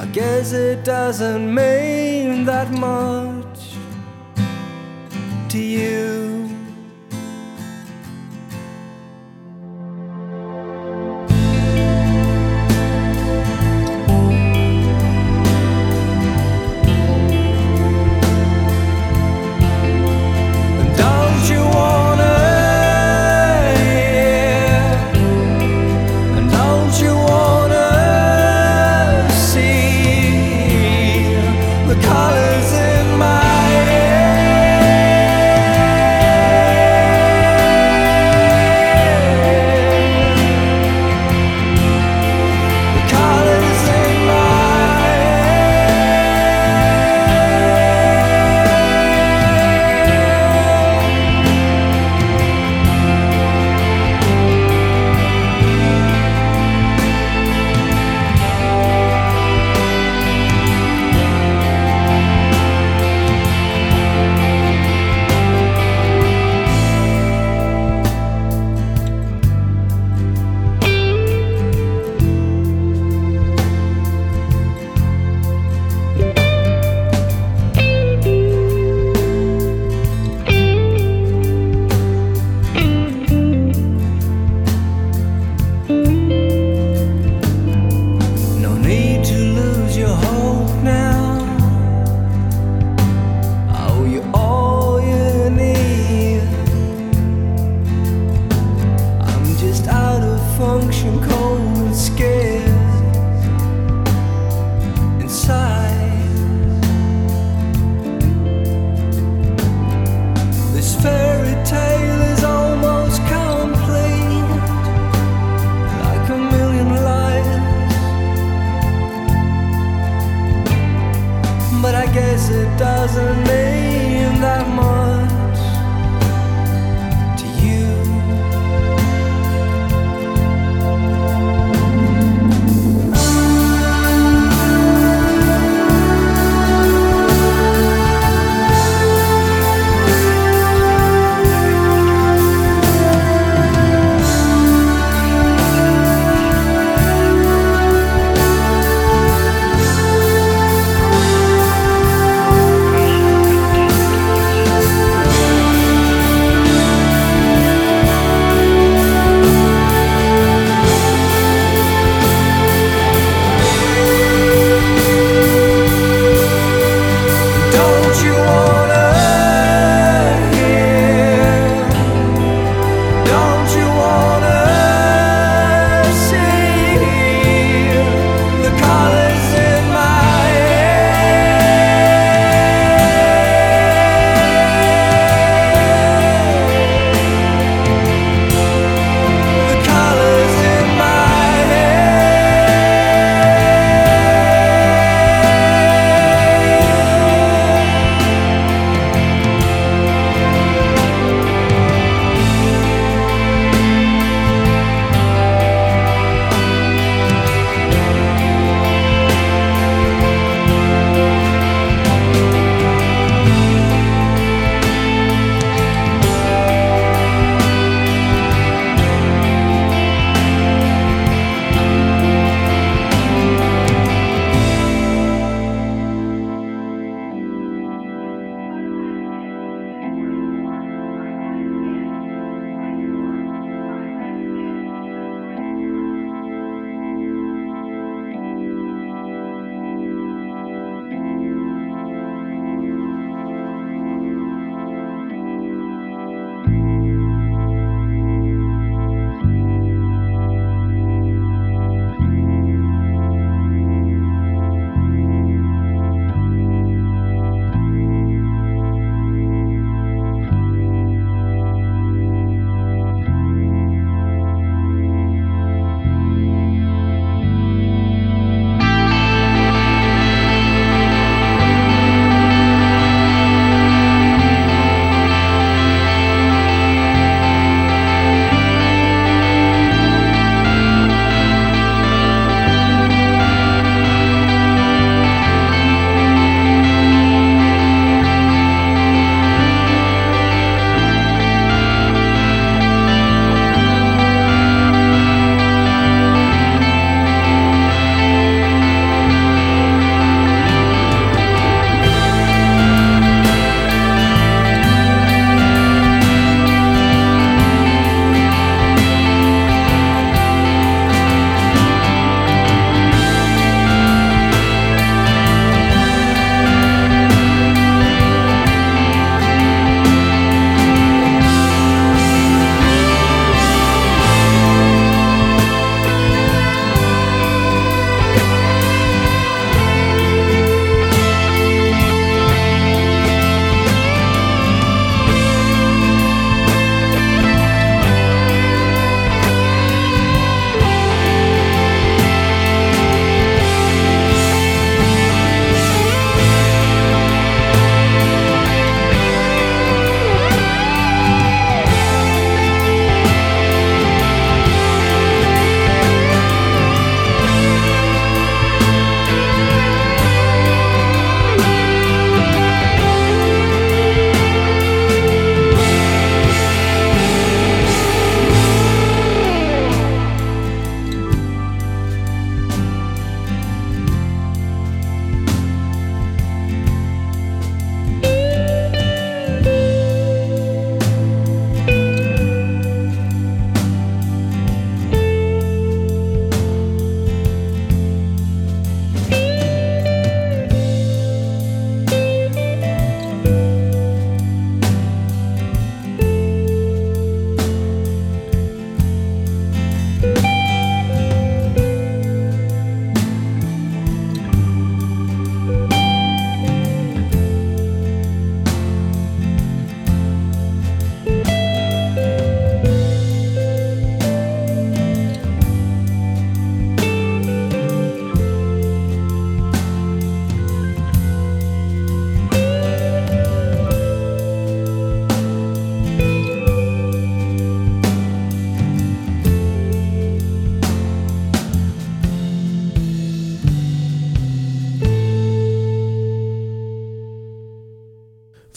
I 0.00 0.06
guess 0.06 0.52
it 0.52 0.84
doesn't 0.84 1.52
mean 1.52 2.44
that 2.44 2.70
much 2.70 3.74
to 5.48 5.58
you. 5.58 6.37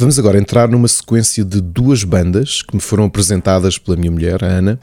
Vamos 0.02 0.18
agora 0.18 0.40
entrar 0.40 0.68
numa 0.68 0.88
sequência 0.88 1.46
de 1.46 1.62
duas 1.62 2.04
bandas 2.04 2.64
que 2.64 2.74
me 2.74 2.82
foram 2.82 3.06
apresentadas 3.06 3.78
pela 3.78 3.96
minha 3.96 4.10
mulher, 4.10 4.44
a 4.44 4.48
Ana, 4.48 4.80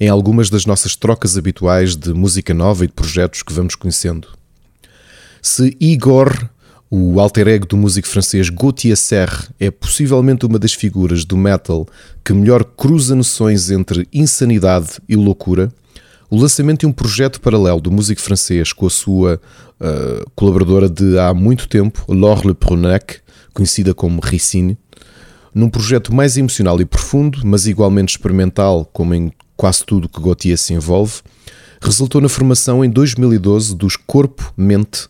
em 0.00 0.08
algumas 0.08 0.48
das 0.48 0.64
nossas 0.64 0.96
trocas 0.96 1.36
habituais 1.36 1.94
de 1.94 2.14
música 2.14 2.54
nova 2.54 2.82
e 2.82 2.86
de 2.86 2.94
projetos 2.94 3.42
que 3.42 3.52
vamos 3.52 3.74
conhecendo. 3.74 4.28
Se 5.42 5.76
Igor, 5.78 6.48
o 6.90 7.20
alter 7.20 7.48
ego 7.48 7.66
do 7.66 7.76
músico 7.76 8.08
francês 8.08 8.48
Gauthier 8.48 8.96
Serre, 8.96 9.46
é 9.60 9.70
possivelmente 9.70 10.46
uma 10.46 10.58
das 10.58 10.72
figuras 10.72 11.26
do 11.26 11.36
metal 11.36 11.86
que 12.24 12.32
melhor 12.32 12.64
cruza 12.64 13.14
noções 13.14 13.70
entre 13.70 14.08
insanidade 14.10 14.92
e 15.06 15.14
loucura, 15.14 15.70
o 16.30 16.36
lançamento 16.38 16.80
de 16.80 16.86
um 16.86 16.92
projeto 16.92 17.42
paralelo 17.42 17.78
do 17.78 17.90
músico 17.90 18.22
francês 18.22 18.72
com 18.72 18.86
a 18.86 18.90
sua 18.90 19.38
uh, 19.78 20.30
colaboradora 20.34 20.88
de 20.88 21.18
há 21.18 21.34
muito 21.34 21.68
tempo, 21.68 22.06
Laure 22.08 22.48
Le 22.48 22.54
Prunec, 22.54 23.20
conhecida 23.52 23.94
como 23.94 24.20
Ricine, 24.20 24.76
num 25.54 25.68
projeto 25.68 26.14
mais 26.14 26.36
emocional 26.36 26.80
e 26.80 26.84
profundo, 26.84 27.40
mas 27.44 27.66
igualmente 27.66 28.10
experimental, 28.10 28.88
como 28.92 29.14
em 29.14 29.32
quase 29.56 29.84
tudo 29.84 30.08
que 30.08 30.20
Gautier 30.20 30.56
se 30.56 30.72
envolve, 30.72 31.20
resultou 31.80 32.20
na 32.20 32.28
formação 32.28 32.84
em 32.84 32.90
2012 32.90 33.74
dos 33.74 33.96
Corpo 33.96 34.52
Mente 34.56 35.08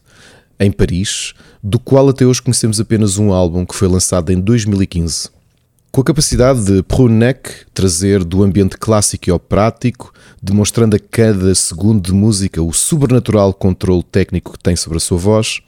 em 0.59 0.71
Paris, 0.71 1.35
do 1.63 1.79
qual 1.79 2.09
até 2.09 2.25
hoje 2.25 2.43
conhecemos 2.43 2.81
apenas 2.81 3.19
um 3.19 3.33
álbum 3.33 3.65
que 3.65 3.75
foi 3.75 3.89
lançado 3.89 4.31
em 4.33 4.41
2015. 4.41 5.31
Com 5.93 6.01
a 6.01 6.05
capacidade 6.05 6.65
de 6.65 6.83
Prunek 6.83 7.67
trazer 7.75 8.25
do 8.25 8.43
ambiente 8.43 8.79
clássico 8.79 9.29
e 9.29 9.31
operático, 9.31 10.11
demonstrando 10.43 10.97
a 10.97 10.99
cada 10.99 11.55
segundo 11.55 12.01
de 12.01 12.15
música 12.15 12.63
o 12.63 12.73
sobrenatural 12.73 13.53
controle 13.53 14.03
técnico 14.03 14.53
que 14.53 14.59
tem 14.59 14.75
sobre 14.75 14.97
a 14.97 15.01
sua 15.01 15.19
voz, 15.19 15.61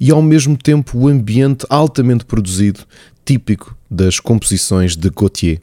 e 0.00 0.10
ao 0.10 0.20
mesmo 0.20 0.56
tempo 0.56 0.98
o 0.98 1.06
ambiente 1.06 1.64
altamente 1.70 2.24
produzido, 2.24 2.80
típico 3.24 3.76
das 3.88 4.18
composições 4.18 4.96
de 4.96 5.10
Gautier. 5.10 5.60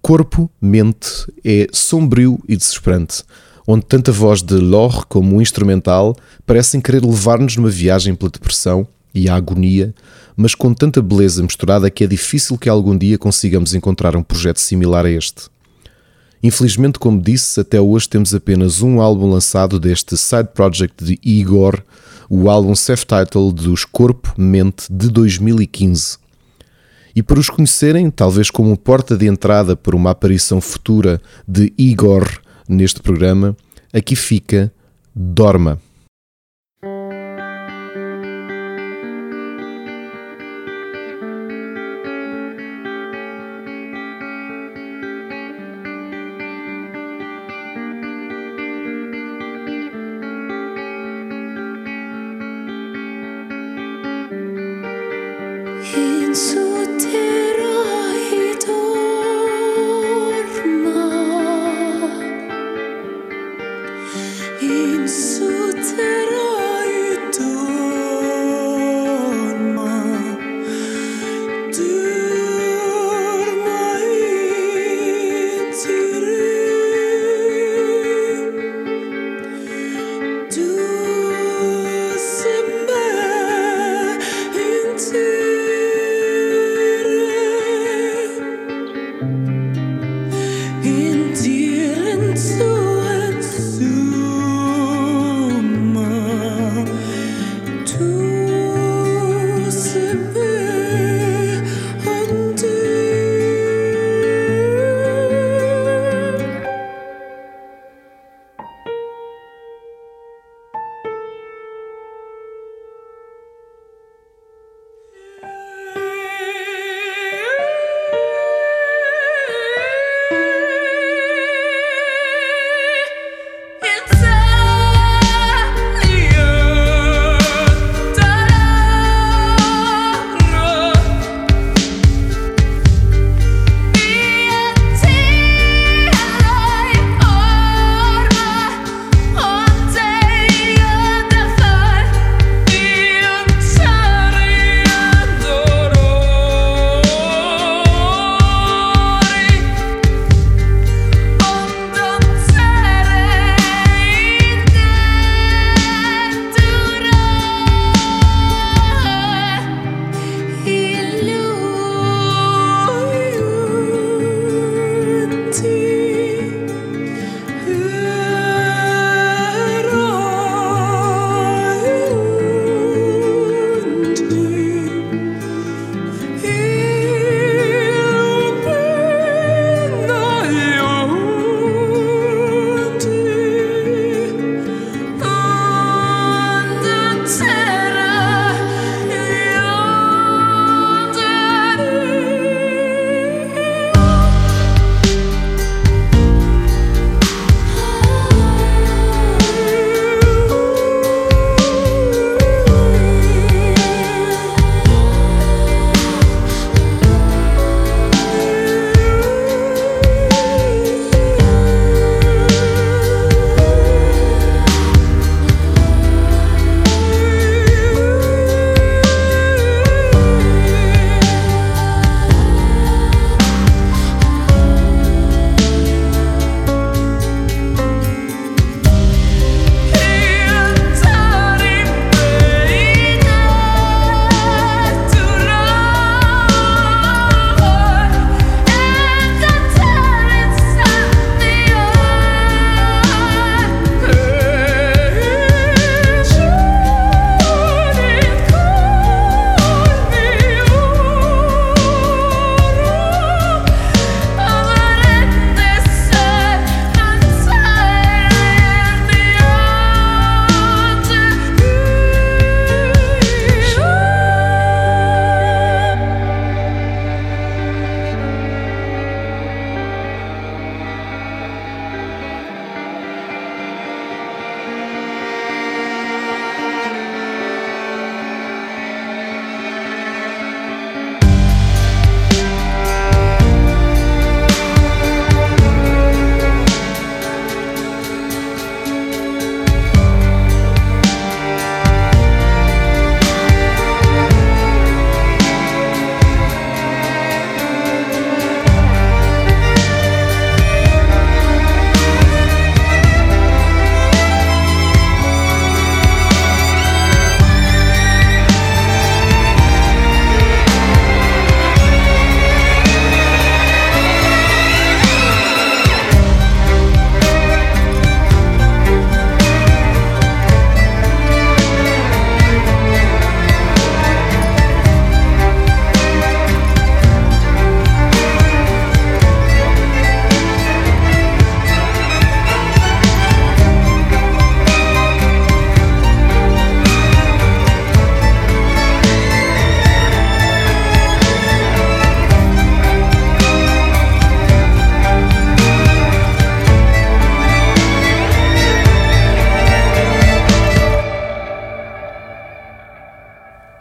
Corpo, 0.00 0.48
mente 0.62 1.26
é 1.44 1.66
sombrio 1.72 2.38
e 2.48 2.56
desesperante, 2.56 3.24
onde 3.66 3.86
tanto 3.86 4.12
a 4.12 4.14
voz 4.14 4.40
de 4.40 4.54
Lore 4.54 5.04
como 5.08 5.36
o 5.36 5.42
instrumental 5.42 6.14
parecem 6.46 6.80
querer 6.80 7.04
levar-nos 7.04 7.56
numa 7.56 7.70
viagem 7.70 8.14
pela 8.14 8.30
depressão 8.30 8.86
e 9.12 9.28
a 9.28 9.34
agonia, 9.34 9.92
mas 10.36 10.54
com 10.54 10.72
tanta 10.72 11.02
beleza 11.02 11.42
misturada 11.42 11.90
que 11.90 12.04
é 12.04 12.06
difícil 12.06 12.58
que 12.58 12.68
algum 12.68 12.96
dia 12.96 13.18
consigamos 13.18 13.74
encontrar 13.74 14.16
um 14.16 14.22
projeto 14.22 14.58
similar 14.58 15.06
a 15.06 15.10
este. 15.10 15.48
Infelizmente, 16.42 16.98
como 16.98 17.20
disse, 17.20 17.60
até 17.60 17.80
hoje 17.80 18.08
temos 18.08 18.34
apenas 18.34 18.80
um 18.80 19.00
álbum 19.00 19.30
lançado 19.30 19.78
deste 19.78 20.16
side 20.16 20.48
project 20.54 21.04
de 21.04 21.18
Igor, 21.22 21.82
o 22.30 22.48
álbum 22.48 22.74
self-titled 22.74 23.62
dos 23.62 23.84
Corpo 23.84 24.32
Mente 24.38 24.86
de 24.90 25.10
2015. 25.10 26.18
E 27.14 27.22
para 27.22 27.40
os 27.40 27.50
conhecerem, 27.50 28.10
talvez 28.10 28.50
como 28.50 28.76
porta 28.76 29.16
de 29.16 29.26
entrada 29.26 29.76
para 29.76 29.96
uma 29.96 30.10
aparição 30.10 30.60
futura 30.60 31.20
de 31.46 31.72
Igor 31.76 32.26
neste 32.68 33.00
programa, 33.00 33.56
aqui 33.92 34.14
fica 34.14 34.72
Dorma. 35.14 35.80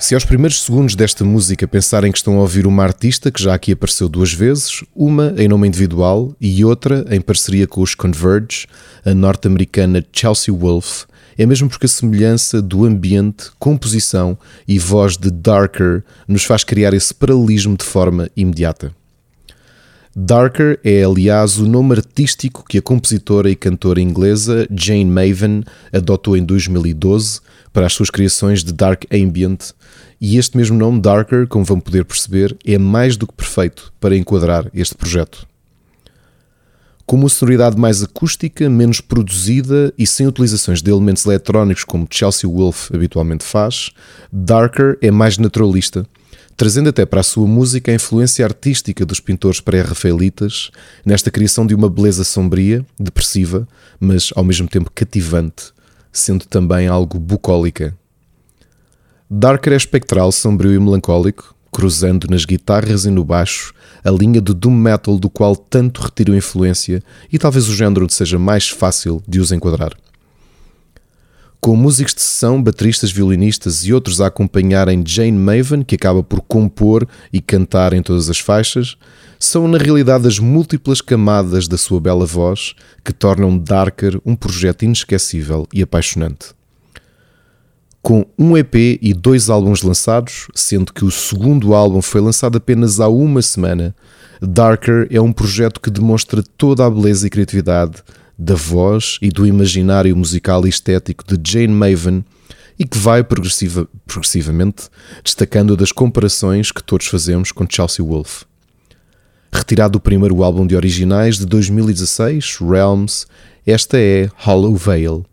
Se 0.10 0.16
aos 0.16 0.26
primeiros 0.26 0.64
segundos 0.64 0.96
desta 0.96 1.24
música 1.24 1.68
pensarem 1.68 2.12
que 2.12 2.18
estão 2.18 2.40
a 2.40 2.42
ouvir 2.42 2.66
uma 2.66 2.82
artista 2.82 3.30
que 3.30 3.44
já 3.44 3.54
aqui 3.54 3.74
apareceu 3.74 4.10
duas 4.10 4.34
vezes, 4.34 4.84
uma 4.96 5.36
em 5.38 5.48
nome 5.48 5.68
individual 5.68 6.36
e 6.42 6.66
outra 6.66 7.06
em 7.12 7.22
parceria 7.22 7.68
com 7.68 7.80
os 7.80 7.94
Converge, 7.94 8.66
a 9.06 9.14
norte-americana 9.14 10.04
Chelsea 10.12 10.52
Wolfe, 10.52 11.06
é 11.38 11.46
mesmo 11.46 11.70
porque 11.70 11.86
a 11.86 11.90
semelhança 11.90 12.60
do 12.60 12.86
ambiente, 12.86 13.52
composição 13.60 14.36
e 14.68 14.80
voz 14.80 15.16
de 15.16 15.30
Darker 15.30 16.04
nos 16.28 16.44
faz 16.44 16.64
criar 16.64 16.96
esse 16.96 17.14
paralelismo 17.14 17.78
de 17.78 17.86
forma 17.86 18.32
imediata. 18.36 18.92
Darker 20.16 20.80
é, 20.84 21.04
aliás, 21.04 21.60
o 21.60 21.68
nome 21.68 21.94
artístico 21.94 22.66
que 22.68 22.80
a 22.80 22.82
compositora 22.82 23.48
e 23.48 23.56
cantora 23.56 24.02
inglesa 24.02 24.68
Jane 24.72 25.06
Maven 25.06 25.64
adotou 25.94 26.36
em 26.36 26.44
2012 26.44 27.42
para 27.72 27.86
as 27.86 27.94
suas 27.94 28.10
criações 28.10 28.64
de 28.64 28.74
Dark 28.74 29.04
Ambient, 29.14 29.72
e 30.20 30.38
este 30.38 30.58
mesmo 30.58 30.78
nome, 30.78 31.02
Darker, 31.02 31.48
como 31.48 31.64
vão 31.64 31.80
poder 31.80 32.06
perceber, 32.06 32.58
é 32.66 32.78
mais 32.78 33.16
do 33.16 33.28
que 33.28 33.34
perfeito 33.34 33.94
para 34.00 34.18
enquadrar 34.18 34.70
este 34.74 34.96
projeto. 34.96 35.48
Com 37.06 37.16
uma 37.16 37.30
sonoridade 37.30 37.78
mais 37.78 38.04
acústica, 38.04 38.70
menos 38.70 39.02
produzida 39.02 39.94
e 39.98 40.06
sem 40.06 40.28
utilizações 40.28 40.82
de 40.82 40.92
elementos 40.92 41.26
eletrónicos 41.26 41.84
como 41.84 42.08
Chelsea 42.10 42.50
Wolfe 42.50 42.96
habitualmente 42.96 43.44
faz, 43.44 43.90
Darker 44.32 44.98
é 45.02 45.10
mais 45.10 45.38
naturalista 45.38 46.06
trazendo 46.60 46.90
até 46.90 47.06
para 47.06 47.22
a 47.22 47.24
sua 47.24 47.48
música 47.48 47.90
a 47.90 47.96
influência 47.96 48.44
artística 48.44 49.06
dos 49.06 49.22
pintores 49.22 49.62
pré-rafaelitas, 49.62 50.72
nesta 51.06 51.32
criação 51.32 51.66
de 51.66 51.74
uma 51.74 51.90
beleza 51.90 52.26
sombria, 52.26 52.86
depressiva, 53.00 53.66
mas 53.98 54.34
ao 54.36 54.44
mesmo 54.44 54.68
tempo 54.68 54.92
cativante, 54.94 55.72
sendo 56.12 56.44
também 56.44 56.86
algo 56.86 57.18
bucólica. 57.18 57.98
Darker 59.30 59.74
é 59.74 59.76
espectral, 59.76 60.32
sombrio 60.32 60.74
e 60.74 60.80
melancólico, 60.80 61.54
cruzando 61.72 62.28
nas 62.30 62.46
guitarras 62.46 63.06
e 63.06 63.12
no 63.12 63.24
baixo 63.24 63.74
a 64.04 64.10
linha 64.10 64.42
do 64.42 64.54
doom 64.54 64.72
metal 64.72 65.20
do 65.20 65.30
qual 65.30 65.56
tanto 65.56 66.02
retiram 66.02 66.36
influência 66.36 67.04
e 67.32 67.38
talvez 67.38 67.68
o 67.68 67.76
género 67.76 68.10
seja 68.10 68.40
mais 68.40 68.70
fácil 68.70 69.22
de 69.28 69.40
os 69.40 69.52
enquadrar 69.52 69.96
com 71.62 71.76
músicos 71.76 72.16
de 72.16 72.22
sessão, 72.22 72.62
bateristas, 72.62 73.12
violinistas 73.12 73.86
e 73.86 73.94
outros 73.94 74.22
a 74.22 74.28
acompanharem 74.28 75.04
Jane 75.06 75.32
Maven, 75.32 75.84
que 75.84 75.96
acaba 75.96 76.24
por 76.24 76.42
compor 76.42 77.08
e 77.34 77.42
cantar 77.42 77.94
em 77.94 78.02
todas 78.02 78.30
as 78.30 78.40
faixas, 78.40 78.96
são 79.38 79.68
na 79.68 79.78
realidade 79.78 80.28
as 80.28 80.40
múltiplas 80.40 81.02
camadas 81.02 81.68
da 81.68 81.78
sua 81.78 82.00
bela 82.00 82.26
voz 82.26 82.76
que 83.04 83.12
tornam 83.12 83.58
Darker 83.58 84.20
um 84.26 84.36
projeto 84.36 84.84
inesquecível 84.84 85.68
e 85.74 85.82
apaixonante. 85.82 86.59
Com 88.02 88.26
um 88.38 88.58
EP 88.58 88.76
e 89.02 89.14
dois 89.14 89.50
álbuns 89.50 89.82
lançados, 89.82 90.48
sendo 90.56 90.94
que 90.94 91.04
o 91.04 91.12
segundo 91.12 91.74
álbum 91.74 92.02
foi 92.02 92.22
lançado 92.22 92.58
apenas 92.58 93.00
há 93.00 93.08
uma 93.08 93.42
semana, 93.42 93.94
Darker 94.42 95.08
é 95.12 95.20
um 95.20 95.34
projeto 95.34 95.82
que 95.82 95.90
demonstra 95.90 96.42
toda 96.58 96.86
a 96.86 96.90
beleza 96.90 97.28
e 97.28 97.30
criatividade 97.30 98.02
da 98.38 98.56
voz 98.56 99.18
e 99.22 99.30
do 99.30 99.46
imaginário 99.46 100.16
musical 100.16 100.66
e 100.66 100.70
estético 100.70 101.26
de 101.26 101.52
Jane 101.52 101.74
Maven 101.74 102.24
e 102.80 102.86
que 102.86 102.98
vai 102.98 103.22
progressiva, 103.22 103.86
progressivamente 104.08 104.90
destacando 105.22 105.76
das 105.76 105.92
comparações 105.92 106.72
que 106.72 106.82
todos 106.82 107.08
fazemos 107.08 107.52
com 107.52 107.68
Chelsea 107.70 108.04
Wolfe. 108.04 108.46
Retirado 109.52 109.94
do 109.94 110.00
primeiro 110.00 110.42
álbum 110.42 110.66
de 110.66 110.76
originais 110.76 111.38
de 111.38 111.46
2016, 111.46 112.60
Realms, 112.62 113.26
esta 113.68 113.98
é 114.00 114.30
Hollow 114.38 114.76
Veil. 114.76 115.26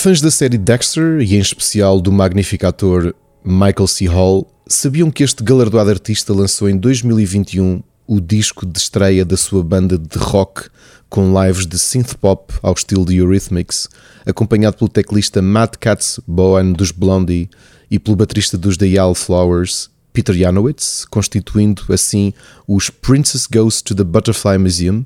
Fãs 0.00 0.22
da 0.22 0.30
série 0.30 0.56
Dexter 0.56 1.20
e 1.20 1.36
em 1.36 1.40
especial 1.40 2.00
do 2.00 2.10
magnífico 2.10 2.66
ator 2.66 3.14
Michael 3.44 3.86
C. 3.86 4.06
Hall 4.06 4.50
sabiam 4.66 5.10
que 5.10 5.22
este 5.22 5.44
galardoado 5.44 5.90
artista 5.90 6.32
lançou 6.32 6.70
em 6.70 6.78
2021 6.78 7.82
o 8.06 8.18
disco 8.18 8.64
de 8.64 8.78
estreia 8.78 9.26
da 9.26 9.36
sua 9.36 9.62
banda 9.62 9.98
de 9.98 10.16
rock 10.16 10.70
com 11.10 11.38
lives 11.44 11.66
de 11.66 11.78
synth 11.78 12.14
pop 12.14 12.50
ao 12.62 12.72
estilo 12.72 13.04
de 13.04 13.18
Eurythmics, 13.18 13.90
acompanhado 14.24 14.78
pelo 14.78 14.88
teclista 14.88 15.42
Matt 15.42 15.76
Katz 15.76 16.18
Bowen 16.26 16.72
dos 16.72 16.92
Blondie 16.92 17.50
e 17.90 17.98
pelo 17.98 18.16
baterista 18.16 18.56
dos 18.56 18.78
The 18.78 18.86
Yale 18.86 19.14
Flowers, 19.14 19.90
Peter 20.14 20.34
Janowitz, 20.34 21.04
constituindo 21.10 21.82
assim 21.90 22.32
os 22.66 22.88
Princess 22.88 23.46
Goes 23.46 23.82
to 23.82 23.94
the 23.94 24.04
Butterfly 24.04 24.56
Museum. 24.56 25.04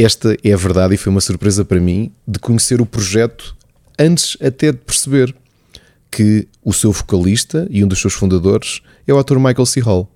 Esta 0.00 0.36
é 0.44 0.52
a 0.52 0.56
verdade 0.56 0.94
e 0.94 0.96
foi 0.96 1.10
uma 1.10 1.20
surpresa 1.20 1.64
para 1.64 1.80
mim 1.80 2.12
de 2.24 2.38
conhecer 2.38 2.80
o 2.80 2.86
projeto 2.86 3.56
antes 3.98 4.36
até 4.40 4.70
de 4.70 4.78
perceber 4.78 5.34
que 6.08 6.46
o 6.64 6.72
seu 6.72 6.92
vocalista 6.92 7.66
e 7.68 7.82
um 7.82 7.88
dos 7.88 8.00
seus 8.00 8.14
fundadores 8.14 8.80
é 9.08 9.12
o 9.12 9.18
ator 9.18 9.40
Michael 9.40 9.66
C. 9.66 9.80
Hall. 9.80 10.08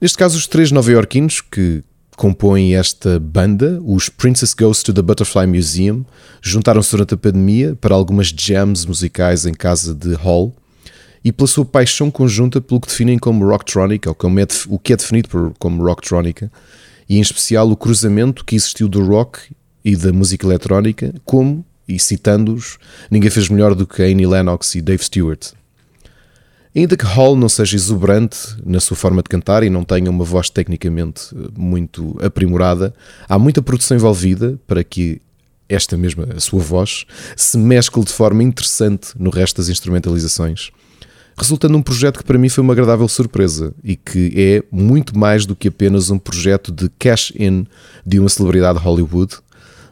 Neste 0.00 0.16
caso, 0.16 0.38
os 0.38 0.46
três 0.46 0.70
nova-iorquinos 0.70 1.40
que 1.40 1.82
compõem 2.16 2.76
esta 2.76 3.18
banda, 3.18 3.80
os 3.84 4.08
Princess 4.08 4.54
Goes 4.54 4.84
to 4.84 4.94
the 4.94 5.02
Butterfly 5.02 5.48
Museum, 5.48 6.06
juntaram-se 6.40 6.92
durante 6.92 7.14
a 7.14 7.16
pandemia 7.16 7.76
para 7.80 7.96
algumas 7.96 8.28
jams 8.28 8.86
musicais 8.86 9.44
em 9.44 9.54
casa 9.54 9.92
de 9.92 10.14
Hall 10.14 10.54
e 11.24 11.32
pela 11.32 11.48
sua 11.48 11.64
paixão 11.64 12.12
conjunta 12.12 12.60
pelo 12.60 12.80
que 12.80 12.86
definem 12.86 13.18
como 13.18 13.44
rocktronic, 13.44 14.08
ou 14.08 14.14
como 14.14 14.38
é, 14.38 14.46
o 14.68 14.78
que 14.78 14.92
é 14.92 14.96
definido 14.96 15.28
por, 15.28 15.52
como 15.58 15.82
rocktronica, 15.82 16.48
e 17.08 17.18
em 17.18 17.20
especial 17.20 17.70
o 17.70 17.76
cruzamento 17.76 18.44
que 18.44 18.54
existiu 18.54 18.88
do 18.88 19.04
rock 19.04 19.40
e 19.84 19.96
da 19.96 20.12
música 20.12 20.46
eletrónica, 20.46 21.14
como, 21.24 21.64
e 21.86 21.98
citando-os, 21.98 22.78
ninguém 23.10 23.30
fez 23.30 23.48
melhor 23.48 23.74
do 23.74 23.86
que 23.86 24.02
Annie 24.02 24.26
Lennox 24.26 24.74
e 24.74 24.80
Dave 24.80 25.04
Stewart. 25.04 25.52
Ainda 26.74 26.96
que 26.96 27.04
Hall 27.04 27.36
não 27.36 27.50
seja 27.50 27.76
exuberante 27.76 28.56
na 28.64 28.80
sua 28.80 28.96
forma 28.96 29.22
de 29.22 29.28
cantar 29.28 29.62
e 29.62 29.68
não 29.68 29.84
tenha 29.84 30.10
uma 30.10 30.24
voz 30.24 30.48
tecnicamente 30.48 31.34
eh, 31.34 31.48
muito 31.54 32.16
aprimorada, 32.22 32.94
há 33.28 33.38
muita 33.38 33.60
produção 33.60 33.96
envolvida 33.96 34.58
para 34.66 34.82
que 34.82 35.20
esta 35.68 35.96
mesma, 35.96 36.28
a 36.34 36.40
sua 36.40 36.60
voz, 36.60 37.04
se 37.36 37.58
mescle 37.58 38.04
de 38.04 38.12
forma 38.12 38.42
interessante 38.42 39.10
no 39.18 39.30
resto 39.30 39.58
das 39.58 39.68
instrumentalizações, 39.68 40.70
resultando 41.36 41.72
num 41.72 41.82
projeto 41.82 42.18
que 42.18 42.24
para 42.24 42.38
mim 42.38 42.48
foi 42.48 42.62
uma 42.62 42.72
agradável 42.72 43.08
surpresa 43.08 43.74
e 43.82 43.96
que 43.96 44.32
é 44.36 44.62
muito 44.70 45.18
mais 45.18 45.46
do 45.46 45.56
que 45.56 45.68
apenas 45.68 46.10
um 46.10 46.18
projeto 46.18 46.70
de 46.70 46.88
cash-in 46.98 47.66
de 48.04 48.18
uma 48.18 48.28
celebridade 48.28 48.78
Hollywood, 48.78 49.36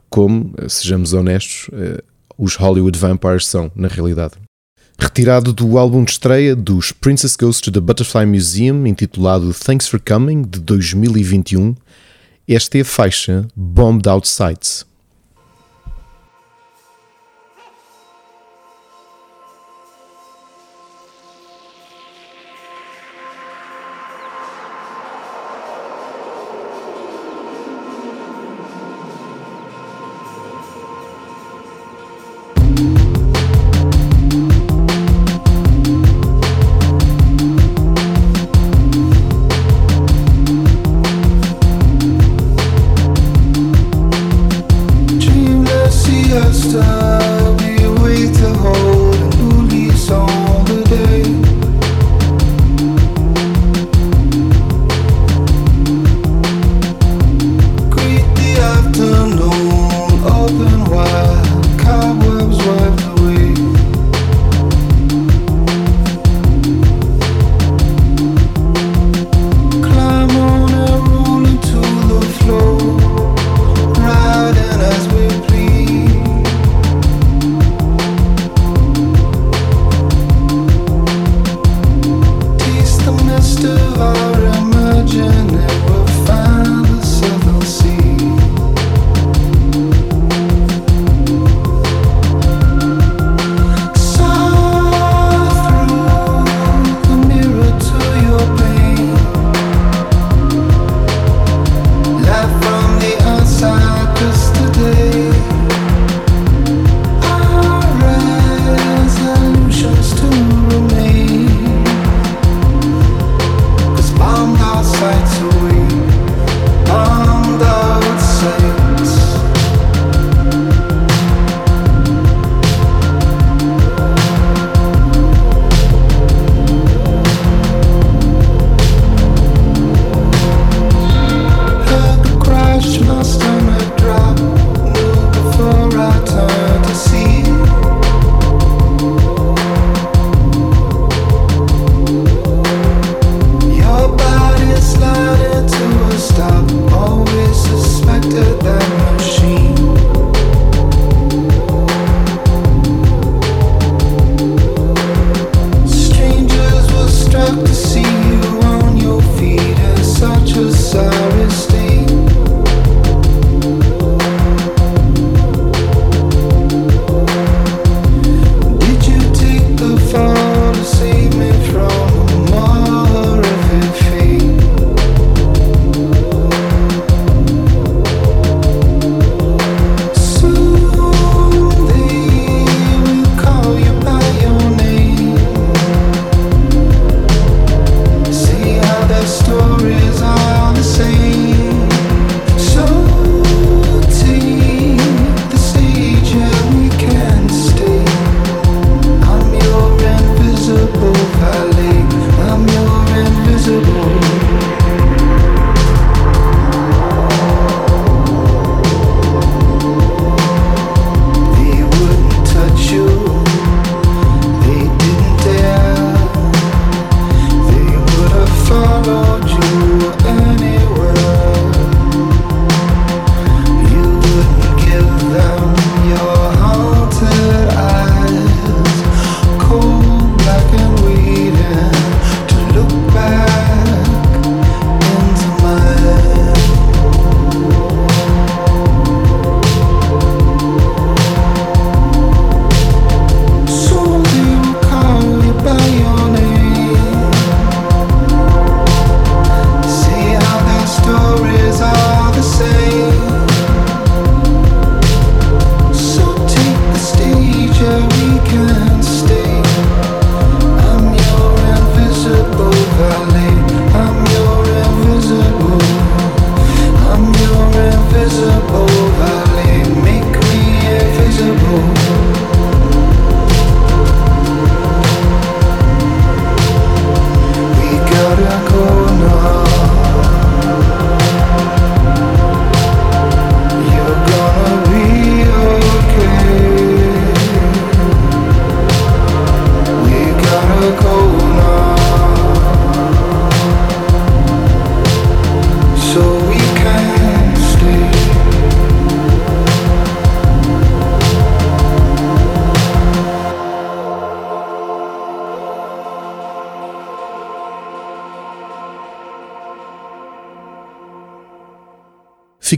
como, 0.08 0.52
eh, 0.58 0.68
sejamos 0.68 1.12
honestos, 1.12 1.68
eh, 1.72 2.02
os 2.36 2.56
Hollywood 2.56 2.98
Vampires 2.98 3.46
são, 3.46 3.70
na 3.74 3.88
realidade. 3.88 4.34
Retirado 4.98 5.52
do 5.52 5.78
álbum 5.78 6.04
de 6.04 6.10
estreia 6.10 6.54
dos 6.54 6.92
Princess 6.92 7.36
Goes 7.36 7.60
to 7.60 7.72
the 7.72 7.80
Butterfly 7.80 8.26
Museum, 8.26 8.86
intitulado 8.86 9.54
Thanks 9.54 9.88
for 9.88 10.00
Coming, 10.00 10.42
de 10.42 10.60
2021, 10.60 11.74
esta 12.46 12.78
é 12.78 12.80
a 12.82 12.84
faixa 12.84 13.46
Bombed 13.54 14.08
Out 14.08 14.28
Sights. 14.28 14.89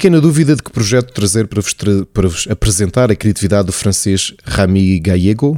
Fiquei 0.03 0.11
na 0.11 0.19
dúvida 0.19 0.57
de 0.57 0.63
que 0.65 0.73
projeto 0.73 1.13
trazer 1.13 1.47
para 1.47 1.61
vos, 1.61 1.73
tra 1.73 2.05
para 2.13 2.27
vos 2.27 2.49
apresentar 2.51 3.13
a 3.13 3.15
criatividade 3.15 3.67
do 3.67 3.73
francês 3.73 4.35
Rami 4.45 4.99
Gallego, 4.99 5.57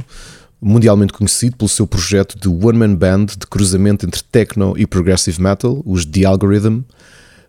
mundialmente 0.61 1.13
conhecido 1.13 1.57
pelo 1.57 1.67
seu 1.67 1.87
projeto 1.87 2.37
de 2.39 2.47
one-man 2.47 2.93
band 2.93 3.25
de 3.25 3.47
cruzamento 3.49 4.05
entre 4.05 4.21
techno 4.21 4.75
e 4.77 4.85
progressive 4.85 5.41
metal, 5.41 5.81
os 5.83 6.05
The 6.05 6.25
Algorithm, 6.25 6.83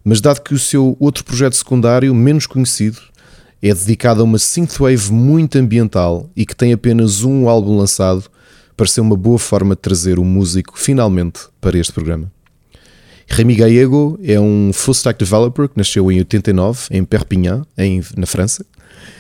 mas 0.03 0.23
dado 0.23 0.41
que 0.41 0.55
o 0.55 0.59
seu 0.59 0.97
outro 0.99 1.23
projeto 1.23 1.55
secundário, 1.57 2.15
menos 2.15 2.47
conhecido, 2.47 2.97
é 3.63 3.75
dedicado 3.75 4.23
a 4.23 4.25
uma 4.25 4.39
synthwave 4.39 5.13
muito 5.13 5.59
ambiental 5.59 6.31
e 6.35 6.47
que 6.47 6.57
tem 6.57 6.73
apenas 6.73 7.23
um 7.23 7.47
álbum 7.47 7.77
lançado, 7.77 8.25
pareceu 8.75 9.05
uma 9.05 9.19
boa 9.19 9.39
forma 9.39 9.75
de 9.75 9.83
trazer 9.83 10.19
o 10.19 10.25
músico 10.25 10.79
finalmente 10.79 11.41
para 11.61 11.77
este 11.77 11.93
programa. 11.93 12.33
Remy 13.29 13.57
Gallego 13.57 14.19
é 14.23 14.39
um 14.41 14.73
full 14.73 14.95
stack 14.95 15.19
developer 15.19 15.69
que 15.69 15.77
nasceu 15.77 16.11
em 16.11 16.19
89 16.19 16.87
em 16.91 17.05
Perpignan, 17.05 17.67
em, 17.77 18.03
na 18.17 18.27
França, 18.27 18.65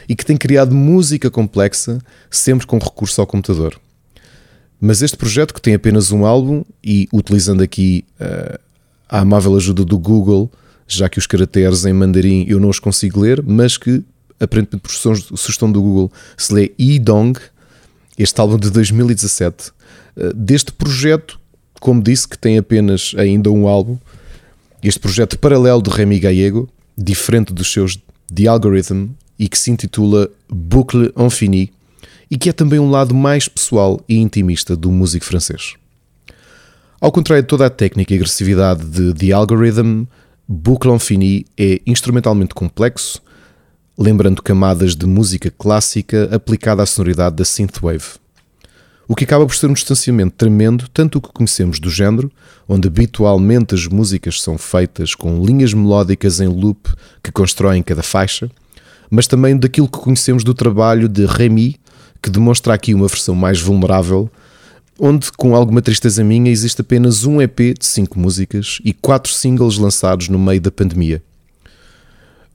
e 0.09 0.15
que 0.15 0.25
tem 0.25 0.37
criado 0.37 0.75
música 0.75 1.31
complexa 1.31 1.99
sempre 2.31 2.67
com 2.67 2.79
recurso 2.79 3.21
ao 3.21 3.27
computador. 3.27 3.79
Mas 4.81 5.03
este 5.03 5.17
projeto, 5.17 5.53
que 5.53 5.61
tem 5.61 5.75
apenas 5.75 6.13
um 6.13 6.25
álbum 6.25 6.63
e 6.85 7.09
utilizando 7.13 7.63
aqui 7.63 8.05
uh, 8.21 8.59
a 9.09 9.21
amável 9.21 9.57
ajuda 9.57 9.85
do 9.85 9.99
Google, 9.99 10.51
já 10.87 11.09
que 11.09 11.19
os 11.19 11.27
caracteres 11.27 11.85
em 11.85 11.93
mandarim 11.93 12.45
eu 12.47 12.61
não 12.61 12.69
os 12.69 12.79
consigo 12.79 13.21
ler, 13.21 13.43
mas 13.43 13.77
que 13.77 14.05
aparentemente 14.39 14.83
por 14.83 14.91
sugestão 15.37 15.73
do 15.73 15.81
Google 15.81 16.13
se 16.37 16.53
lê 16.53 16.73
Idong, 16.79 17.39
este 18.19 18.41
álbum 18.41 18.59
de 18.59 18.71
2017. 18.71 19.71
Uh, 20.17 20.33
deste 20.35 20.73
projeto 20.73 21.41
como 21.87 22.03
disse, 22.03 22.27
que 22.27 22.37
tem 22.37 22.59
apenas 22.59 23.15
ainda 23.17 23.49
um 23.49 23.69
álbum. 23.69 23.97
Este 24.83 24.99
projeto 24.99 25.39
paralelo 25.39 25.81
de 25.81 25.89
Remy 25.89 26.19
Gallego, 26.19 26.69
diferente 26.99 27.53
dos 27.53 27.73
seus 27.73 27.97
The 28.35 28.49
Algorithm, 28.49 29.11
e 29.39 29.49
que 29.49 29.57
se 29.57 29.71
intitula 29.71 30.29
Boucle 30.49 31.13
Infini, 31.17 31.73
e 32.29 32.37
que 32.37 32.49
é 32.49 32.53
também 32.53 32.81
um 32.81 32.91
lado 32.91 33.15
mais 33.15 33.47
pessoal 33.47 34.01
e 34.09 34.17
intimista 34.17 34.75
do 34.75 34.91
músico 34.91 35.25
francês. 35.25 35.75
Ao 37.01 37.13
contrário 37.13 37.45
de 37.45 37.49
toda 37.49 37.67
a 37.67 37.71
técnica 37.71 38.13
e 38.13 38.17
agressividade 38.17 38.85
de 38.85 39.15
The 39.15 39.31
Algorithm, 39.31 40.07
Boucle 40.49 40.91
Infini 40.91 41.47
é 41.57 41.81
instrumentalmente 41.87 42.53
complexo, 42.53 43.23
lembrando 43.97 44.43
camadas 44.43 44.97
de 44.97 45.07
música 45.07 45.53
clássica 45.57 46.35
aplicada 46.35 46.83
à 46.83 46.87
sonoridade 46.87 47.37
da 47.37 47.45
synthwave 47.45 48.19
o 49.09 49.15
que 49.15 49.25
acaba 49.25 49.47
por 49.47 49.55
ser 49.55 49.69
um 49.69 49.73
distanciamento 49.73 50.35
tremendo, 50.37 50.89
tanto 50.93 51.19
o 51.19 51.21
que 51.21 51.33
conhecemos 51.33 51.79
do 51.79 51.89
género, 51.89 52.31
onde 52.69 52.89
habitualmente 52.89 53.75
as 53.75 53.87
músicas 53.87 54.43
são 54.43 54.59
feitas 54.59 55.15
com 55.15 55.45
linhas 55.45 55.73
melódicas 55.73 56.41
em 56.41 56.49
loop 56.49 56.91
que 57.23 57.31
constroem 57.31 57.83
cada 57.83 58.03
faixa, 58.03 58.51
mas 59.09 59.27
também 59.27 59.57
daquilo 59.57 59.89
que 59.89 59.99
conhecemos 59.99 60.43
do 60.43 60.53
trabalho 60.53 61.09
de 61.09 61.25
Remy, 61.25 61.77
que 62.21 62.31
demonstra 62.31 62.75
aqui 62.75 62.93
uma 62.93 63.07
versão 63.07 63.35
mais 63.35 63.61
vulnerável, 63.61 64.29
onde, 64.99 65.31
com 65.33 65.55
alguma 65.55 65.83
tristeza 65.83 66.25
minha, 66.25 66.51
existe 66.51 66.81
apenas 66.81 67.25
um 67.25 67.41
EP 67.41 67.79
de 67.79 67.87
5 67.87 68.19
músicas 68.19 68.79
e 68.85 68.93
4 68.93 69.33
singles 69.33 69.79
lançados 69.79 70.29
no 70.29 70.39
meio 70.39 70.61
da 70.61 70.71
pandemia. 70.71 71.23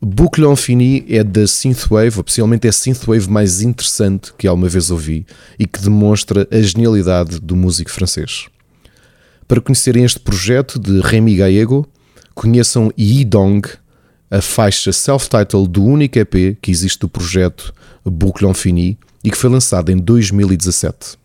Boucle 0.04 0.48
Infini 0.48 1.06
é 1.08 1.24
da 1.24 1.46
Synthwave, 1.46 2.20
oficialmente 2.20 2.66
é 2.66 2.72
a 2.72 2.74
Synthwave 2.74 3.30
mais 3.30 3.62
interessante 3.62 4.34
que 4.36 4.48
alguma 4.48 4.68
vez 4.68 4.90
ouvi 4.90 5.28
e 5.60 5.68
que 5.68 5.80
demonstra 5.80 6.48
a 6.52 6.60
genialidade 6.60 7.40
do 7.40 7.56
músico 7.56 7.92
francês. 7.92 8.48
Para 9.48 9.62
conhecerem 9.62 10.04
este 10.04 10.20
projeto 10.20 10.80
de 10.80 11.02
Remy 11.02 11.36
Gallego, 11.36 11.88
conheçam 12.34 12.92
Yidong, 12.98 13.62
a 14.32 14.42
faixa 14.42 14.92
self-titled 14.92 15.70
do 15.70 15.84
único 15.84 16.18
EP 16.18 16.58
que 16.60 16.72
existe 16.72 17.02
do 17.02 17.10
projeto 17.10 17.72
Boucle 18.04 18.48
Infini 18.48 18.98
e 19.24 19.30
que 19.30 19.38
foi 19.38 19.52
lançado 19.52 19.92
em 19.92 19.98
2017. 19.98 21.21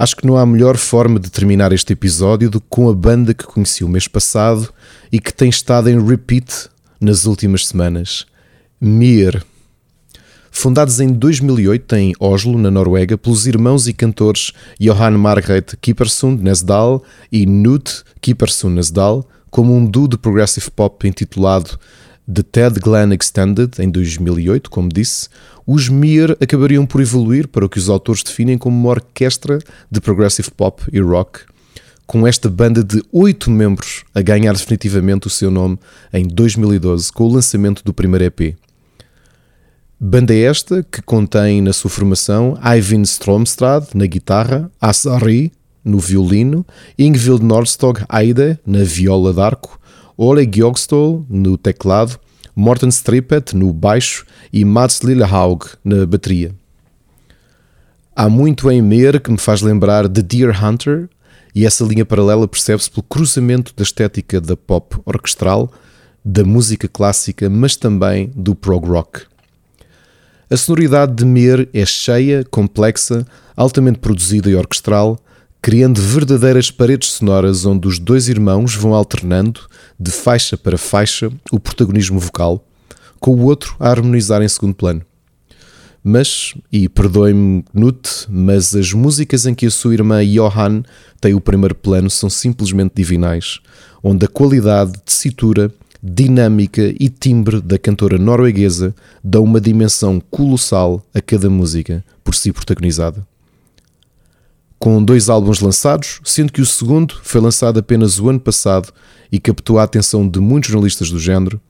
Acho 0.00 0.16
que 0.16 0.26
não 0.26 0.38
há 0.38 0.46
melhor 0.46 0.78
forma 0.78 1.20
de 1.20 1.28
terminar 1.28 1.74
este 1.74 1.92
episódio 1.92 2.48
do 2.48 2.58
que 2.58 2.66
com 2.70 2.88
a 2.88 2.94
banda 2.94 3.34
que 3.34 3.44
conheci 3.44 3.84
o 3.84 3.88
mês 3.88 4.08
passado 4.08 4.72
e 5.12 5.20
que 5.20 5.30
tem 5.30 5.50
estado 5.50 5.90
em 5.90 6.02
repeat 6.02 6.70
nas 6.98 7.26
últimas 7.26 7.66
semanas. 7.66 8.24
Mir. 8.80 9.44
Fundados 10.50 11.00
em 11.00 11.08
2008 11.08 11.96
em 11.96 12.14
Oslo, 12.18 12.56
na 12.56 12.70
Noruega, 12.70 13.18
pelos 13.18 13.46
irmãos 13.46 13.88
e 13.88 13.92
cantores 13.92 14.52
Johan 14.80 15.18
Margrethe 15.18 15.76
Kippersund 15.76 16.42
Nesdal 16.42 17.04
e 17.30 17.44
Knut 17.44 18.02
Kippersund 18.22 18.76
Nesdal, 18.76 19.28
como 19.50 19.76
um 19.76 19.84
duo 19.84 20.08
de 20.08 20.16
progressive 20.16 20.70
pop 20.70 21.06
intitulado 21.06 21.78
The 22.32 22.42
Ted 22.42 22.80
Glenn 22.80 23.12
Extended, 23.12 23.78
em 23.78 23.90
2008, 23.90 24.70
como 24.70 24.88
disse, 24.88 25.28
os 25.66 25.88
Mir 25.88 26.36
acabariam 26.40 26.86
por 26.86 27.00
evoluir 27.00 27.48
para 27.48 27.64
o 27.64 27.68
que 27.68 27.78
os 27.78 27.88
autores 27.88 28.22
definem 28.22 28.58
como 28.58 28.76
uma 28.76 28.90
orquestra 28.90 29.58
de 29.90 30.00
progressive 30.00 30.50
pop 30.50 30.82
e 30.92 31.00
rock, 31.00 31.40
com 32.06 32.26
esta 32.26 32.48
banda 32.48 32.82
de 32.82 33.02
oito 33.12 33.50
membros 33.50 34.04
a 34.14 34.20
ganhar 34.20 34.52
definitivamente 34.52 35.26
o 35.26 35.30
seu 35.30 35.50
nome 35.50 35.78
em 36.12 36.26
2012 36.26 37.12
com 37.12 37.24
o 37.24 37.32
lançamento 37.34 37.84
do 37.84 37.94
primeiro 37.94 38.24
EP. 38.24 38.56
Banda 39.98 40.34
esta 40.34 40.82
que 40.82 41.02
contém 41.02 41.60
na 41.60 41.72
sua 41.72 41.90
formação 41.90 42.58
Ivan 42.64 43.02
Stromstrad 43.02 43.88
na 43.94 44.06
guitarra, 44.06 44.70
Asari 44.80 45.52
no 45.84 45.98
violino, 45.98 46.66
Ingvild 46.98 47.44
Nordstog 47.44 48.00
Eide 48.12 48.58
na 48.66 48.82
viola 48.82 49.32
d'arco, 49.32 49.78
Oleg 50.16 50.58
Jogstol 50.58 51.24
no 51.28 51.56
teclado, 51.56 52.18
Morten 52.60 52.90
Strippet 52.90 53.56
no 53.56 53.72
baixo 53.72 54.26
e 54.52 54.66
Mats 54.66 55.00
Lillehaug 55.00 55.64
na 55.82 56.04
bateria. 56.04 56.54
Há 58.14 58.28
muito 58.28 58.70
em 58.70 58.82
Mer 58.82 59.18
que 59.18 59.30
me 59.30 59.38
faz 59.38 59.62
lembrar 59.62 60.06
de 60.06 60.20
Deer 60.22 60.52
Hunter, 60.62 61.08
e 61.54 61.64
essa 61.64 61.82
linha 61.82 62.04
paralela 62.04 62.46
percebe-se 62.46 62.90
pelo 62.90 63.02
cruzamento 63.02 63.72
da 63.74 63.82
estética 63.82 64.42
da 64.42 64.58
pop 64.58 65.00
orquestral, 65.06 65.72
da 66.22 66.44
música 66.44 66.86
clássica, 66.86 67.48
mas 67.48 67.76
também 67.76 68.30
do 68.36 68.54
prog 68.54 68.86
rock. 68.86 69.22
A 70.50 70.56
sonoridade 70.56 71.14
de 71.14 71.24
Mer 71.24 71.66
é 71.72 71.86
cheia, 71.86 72.44
complexa, 72.44 73.26
altamente 73.56 74.00
produzida 74.00 74.50
e 74.50 74.54
orquestral, 74.54 75.18
criando 75.62 76.00
verdadeiras 76.00 76.70
paredes 76.70 77.12
sonoras 77.12 77.66
onde 77.66 77.86
os 77.86 77.98
dois 77.98 78.28
irmãos 78.28 78.74
vão 78.74 78.94
alternando, 78.94 79.60
de 79.98 80.10
faixa 80.10 80.56
para 80.56 80.78
faixa, 80.78 81.30
o 81.52 81.60
protagonismo 81.60 82.18
vocal, 82.18 82.64
com 83.18 83.32
o 83.32 83.44
outro 83.44 83.76
a 83.78 83.90
harmonizar 83.90 84.42
em 84.42 84.48
segundo 84.48 84.74
plano. 84.74 85.02
Mas, 86.02 86.54
e 86.72 86.88
perdoe-me 86.88 87.62
Knut, 87.74 88.26
mas 88.30 88.74
as 88.74 88.90
músicas 88.94 89.44
em 89.44 89.54
que 89.54 89.66
a 89.66 89.70
sua 89.70 89.92
irmã 89.92 90.24
Johan 90.24 90.82
tem 91.20 91.34
o 91.34 91.40
primeiro 91.42 91.74
plano 91.74 92.08
são 92.08 92.30
simplesmente 92.30 92.94
divinais, 92.96 93.60
onde 94.02 94.24
a 94.24 94.28
qualidade, 94.28 94.92
tessitura, 95.04 95.70
dinâmica 96.02 96.94
e 96.98 97.10
timbre 97.10 97.60
da 97.60 97.78
cantora 97.78 98.16
norueguesa 98.16 98.94
dão 99.22 99.44
uma 99.44 99.60
dimensão 99.60 100.22
colossal 100.30 101.04
a 101.12 101.20
cada 101.20 101.50
música 101.50 102.02
por 102.24 102.34
si 102.34 102.50
protagonizada 102.50 103.28
com 104.80 105.04
dois 105.04 105.28
álbuns 105.28 105.60
lançados, 105.60 106.20
sendo 106.24 106.50
que 106.50 106.62
o 106.62 106.66
segundo 106.66 107.14
foi 107.22 107.38
lançado 107.38 107.78
apenas 107.78 108.18
o 108.18 108.30
ano 108.30 108.40
passado 108.40 108.90
e 109.30 109.38
captou 109.38 109.78
a 109.78 109.82
atenção 109.82 110.26
de 110.26 110.40
muitos 110.40 110.70
jornalistas 110.70 111.10
do 111.10 111.18
género, 111.18 111.60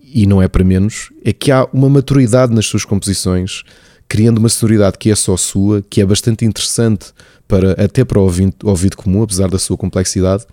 e 0.00 0.24
não 0.24 0.40
é 0.40 0.46
para 0.46 0.62
menos, 0.62 1.10
é 1.24 1.32
que 1.32 1.50
há 1.50 1.68
uma 1.72 1.88
maturidade 1.88 2.54
nas 2.54 2.64
suas 2.64 2.84
composições, 2.84 3.64
criando 4.08 4.38
uma 4.38 4.48
sonoridade 4.48 4.96
que 4.98 5.10
é 5.10 5.16
só 5.16 5.36
sua, 5.36 5.84
que 5.90 6.00
é 6.00 6.06
bastante 6.06 6.44
interessante 6.44 7.06
para 7.48 7.72
até 7.72 8.04
para 8.04 8.20
o 8.20 8.22
ouvido, 8.22 8.54
ouvido 8.62 8.96
comum, 8.96 9.24
apesar 9.24 9.50
da 9.50 9.58
sua 9.58 9.76
complexidade, 9.76 10.46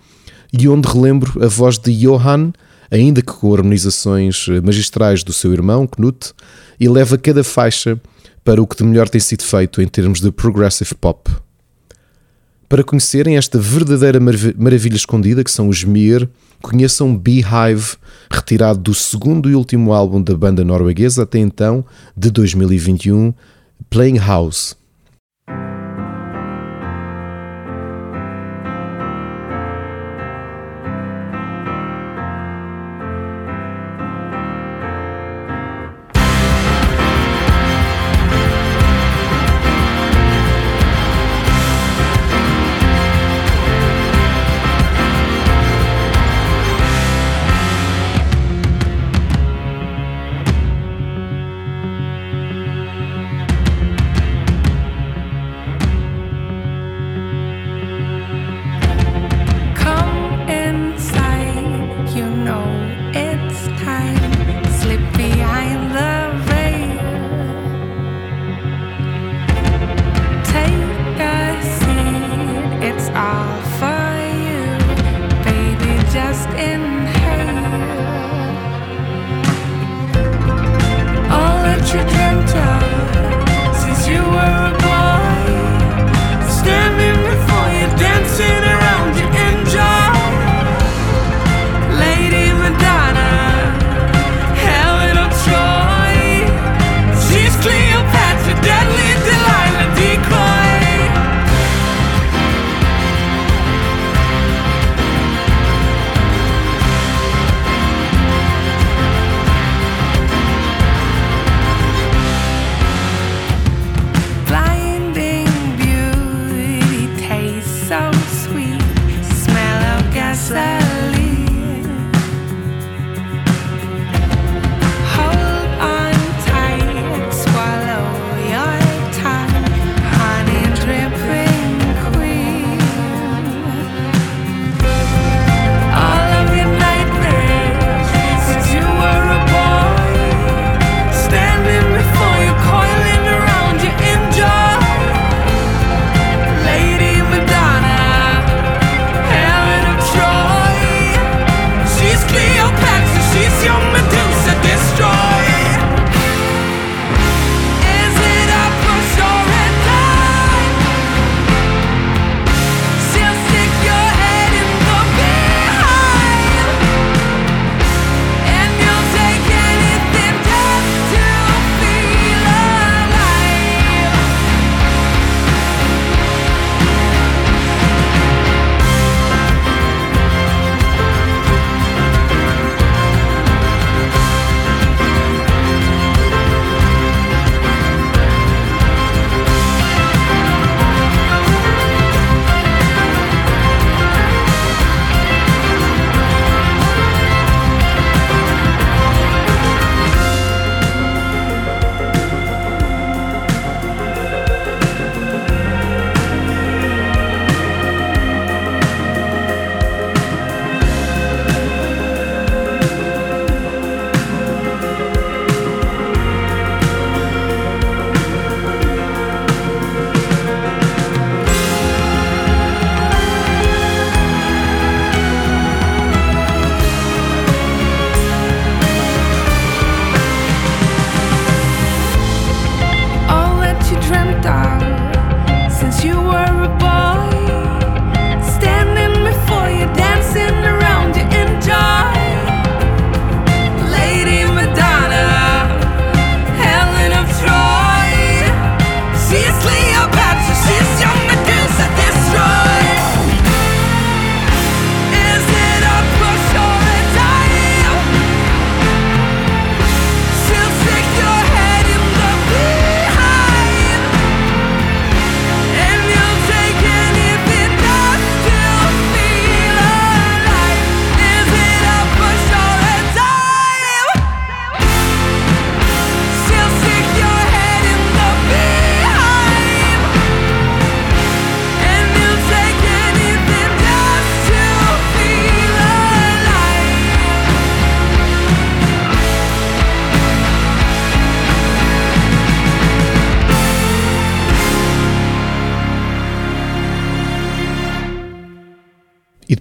e 0.52 0.68
onde 0.68 0.90
relembro 0.90 1.44
a 1.44 1.48
voz 1.48 1.78
de 1.78 1.96
Johan, 1.96 2.52
ainda 2.90 3.22
que 3.22 3.32
com 3.32 3.54
harmonizações 3.54 4.48
magistrais 4.64 5.24
do 5.24 5.32
seu 5.32 5.54
irmão, 5.54 5.86
Knut, 5.86 6.34
e 6.80 6.90
leva 6.90 7.16
cada 7.16 7.44
faixa 7.44 8.02
para 8.44 8.60
o 8.60 8.66
que 8.66 8.76
de 8.76 8.84
melhor 8.84 9.08
tem 9.08 9.22
sido 9.22 9.44
feito 9.44 9.84
em 9.84 9.88
termos 9.88 10.20
de 10.20 10.32
progressive 10.32 10.96
pop. 10.96 11.45
Para 12.68 12.84
conhecerem 12.84 13.38
esta 13.38 13.60
verdadeira 13.60 14.20
maravilha 14.20 14.96
escondida 14.96 15.44
que 15.44 15.52
são 15.52 15.70
os 15.70 15.84
Mir, 15.84 16.28
conheçam 16.62 17.16
Beehive, 17.16 17.96
retirado 18.32 18.80
do 18.80 18.94
segundo 18.94 19.50
e 19.50 19.56
último 19.56 19.94
álbum 19.94 20.22
da 20.22 20.36
banda 20.36 20.64
norueguesa 20.64 21.24
até 21.24 21.38
então, 21.38 21.86
de 22.18 22.32
2021, 22.32 23.34
Playing 23.90 24.18
House. 24.18 24.76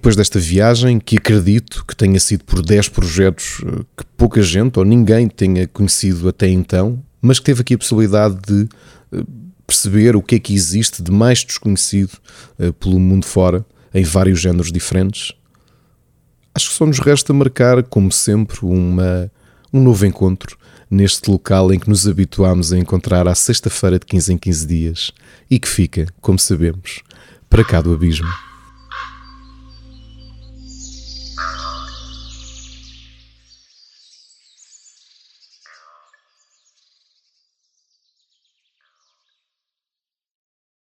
Depois 0.05 0.17
desta 0.17 0.39
viagem, 0.39 1.01
que 1.01 1.17
acredito 1.17 1.83
que 1.89 1.97
tenha 1.97 2.21
sido 2.21 2.45
por 2.45 2.61
10 2.61 2.91
projetos 2.91 3.63
eh, 3.65 3.85
que 3.97 4.05
pouca 4.19 4.43
gente 4.43 4.79
ou 4.79 4.85
ninguém 4.85 5.27
tenha 5.29 5.67
conhecido 5.67 6.29
até 6.29 6.47
então, 6.47 7.03
mas 7.23 7.39
que 7.39 7.47
teve 7.47 7.63
aqui 7.63 7.73
a 7.73 7.79
possibilidade 7.79 8.37
de 8.47 8.69
eh, 9.11 9.25
perceber 9.67 10.15
o 10.15 10.21
que 10.21 10.35
é 10.35 10.39
que 10.39 10.53
existe 10.55 11.03
de 11.03 11.11
mais 11.11 11.43
desconhecido 11.43 12.13
uh, 12.59 12.71
pelo 12.75 13.01
mundo 13.01 13.25
fora, 13.25 13.65
em 13.95 14.05
vários 14.05 14.41
géneros 14.41 14.71
diferentes. 14.71 15.33
Acho 16.55 16.69
que 16.69 16.75
só 16.75 16.85
nos 16.85 16.99
resta 16.99 17.33
marcar, 17.33 17.83
como 17.85 18.13
sempre, 18.13 18.59
uma, 18.63 19.33
um 19.73 19.83
novo 19.83 20.05
encontro 20.05 20.59
neste 20.91 21.31
local 21.31 21.73
em 21.73 21.79
que 21.79 21.89
nos 21.89 22.07
habituámos 22.07 22.75
a 22.75 22.79
encontrar 22.79 23.27
à 23.27 23.35
sexta-feira 23.35 23.99
de 23.99 24.05
15 24.05 24.35
em 24.35 24.37
15 24.37 24.67
dias 24.67 25.13
e 25.51 25.59
que 25.59 25.67
fica, 25.67 26.07
como 26.21 26.39
sabemos, 26.39 27.01
para 27.49 27.65
cá 27.65 27.81
do 27.81 27.95
abismo. 27.95 28.29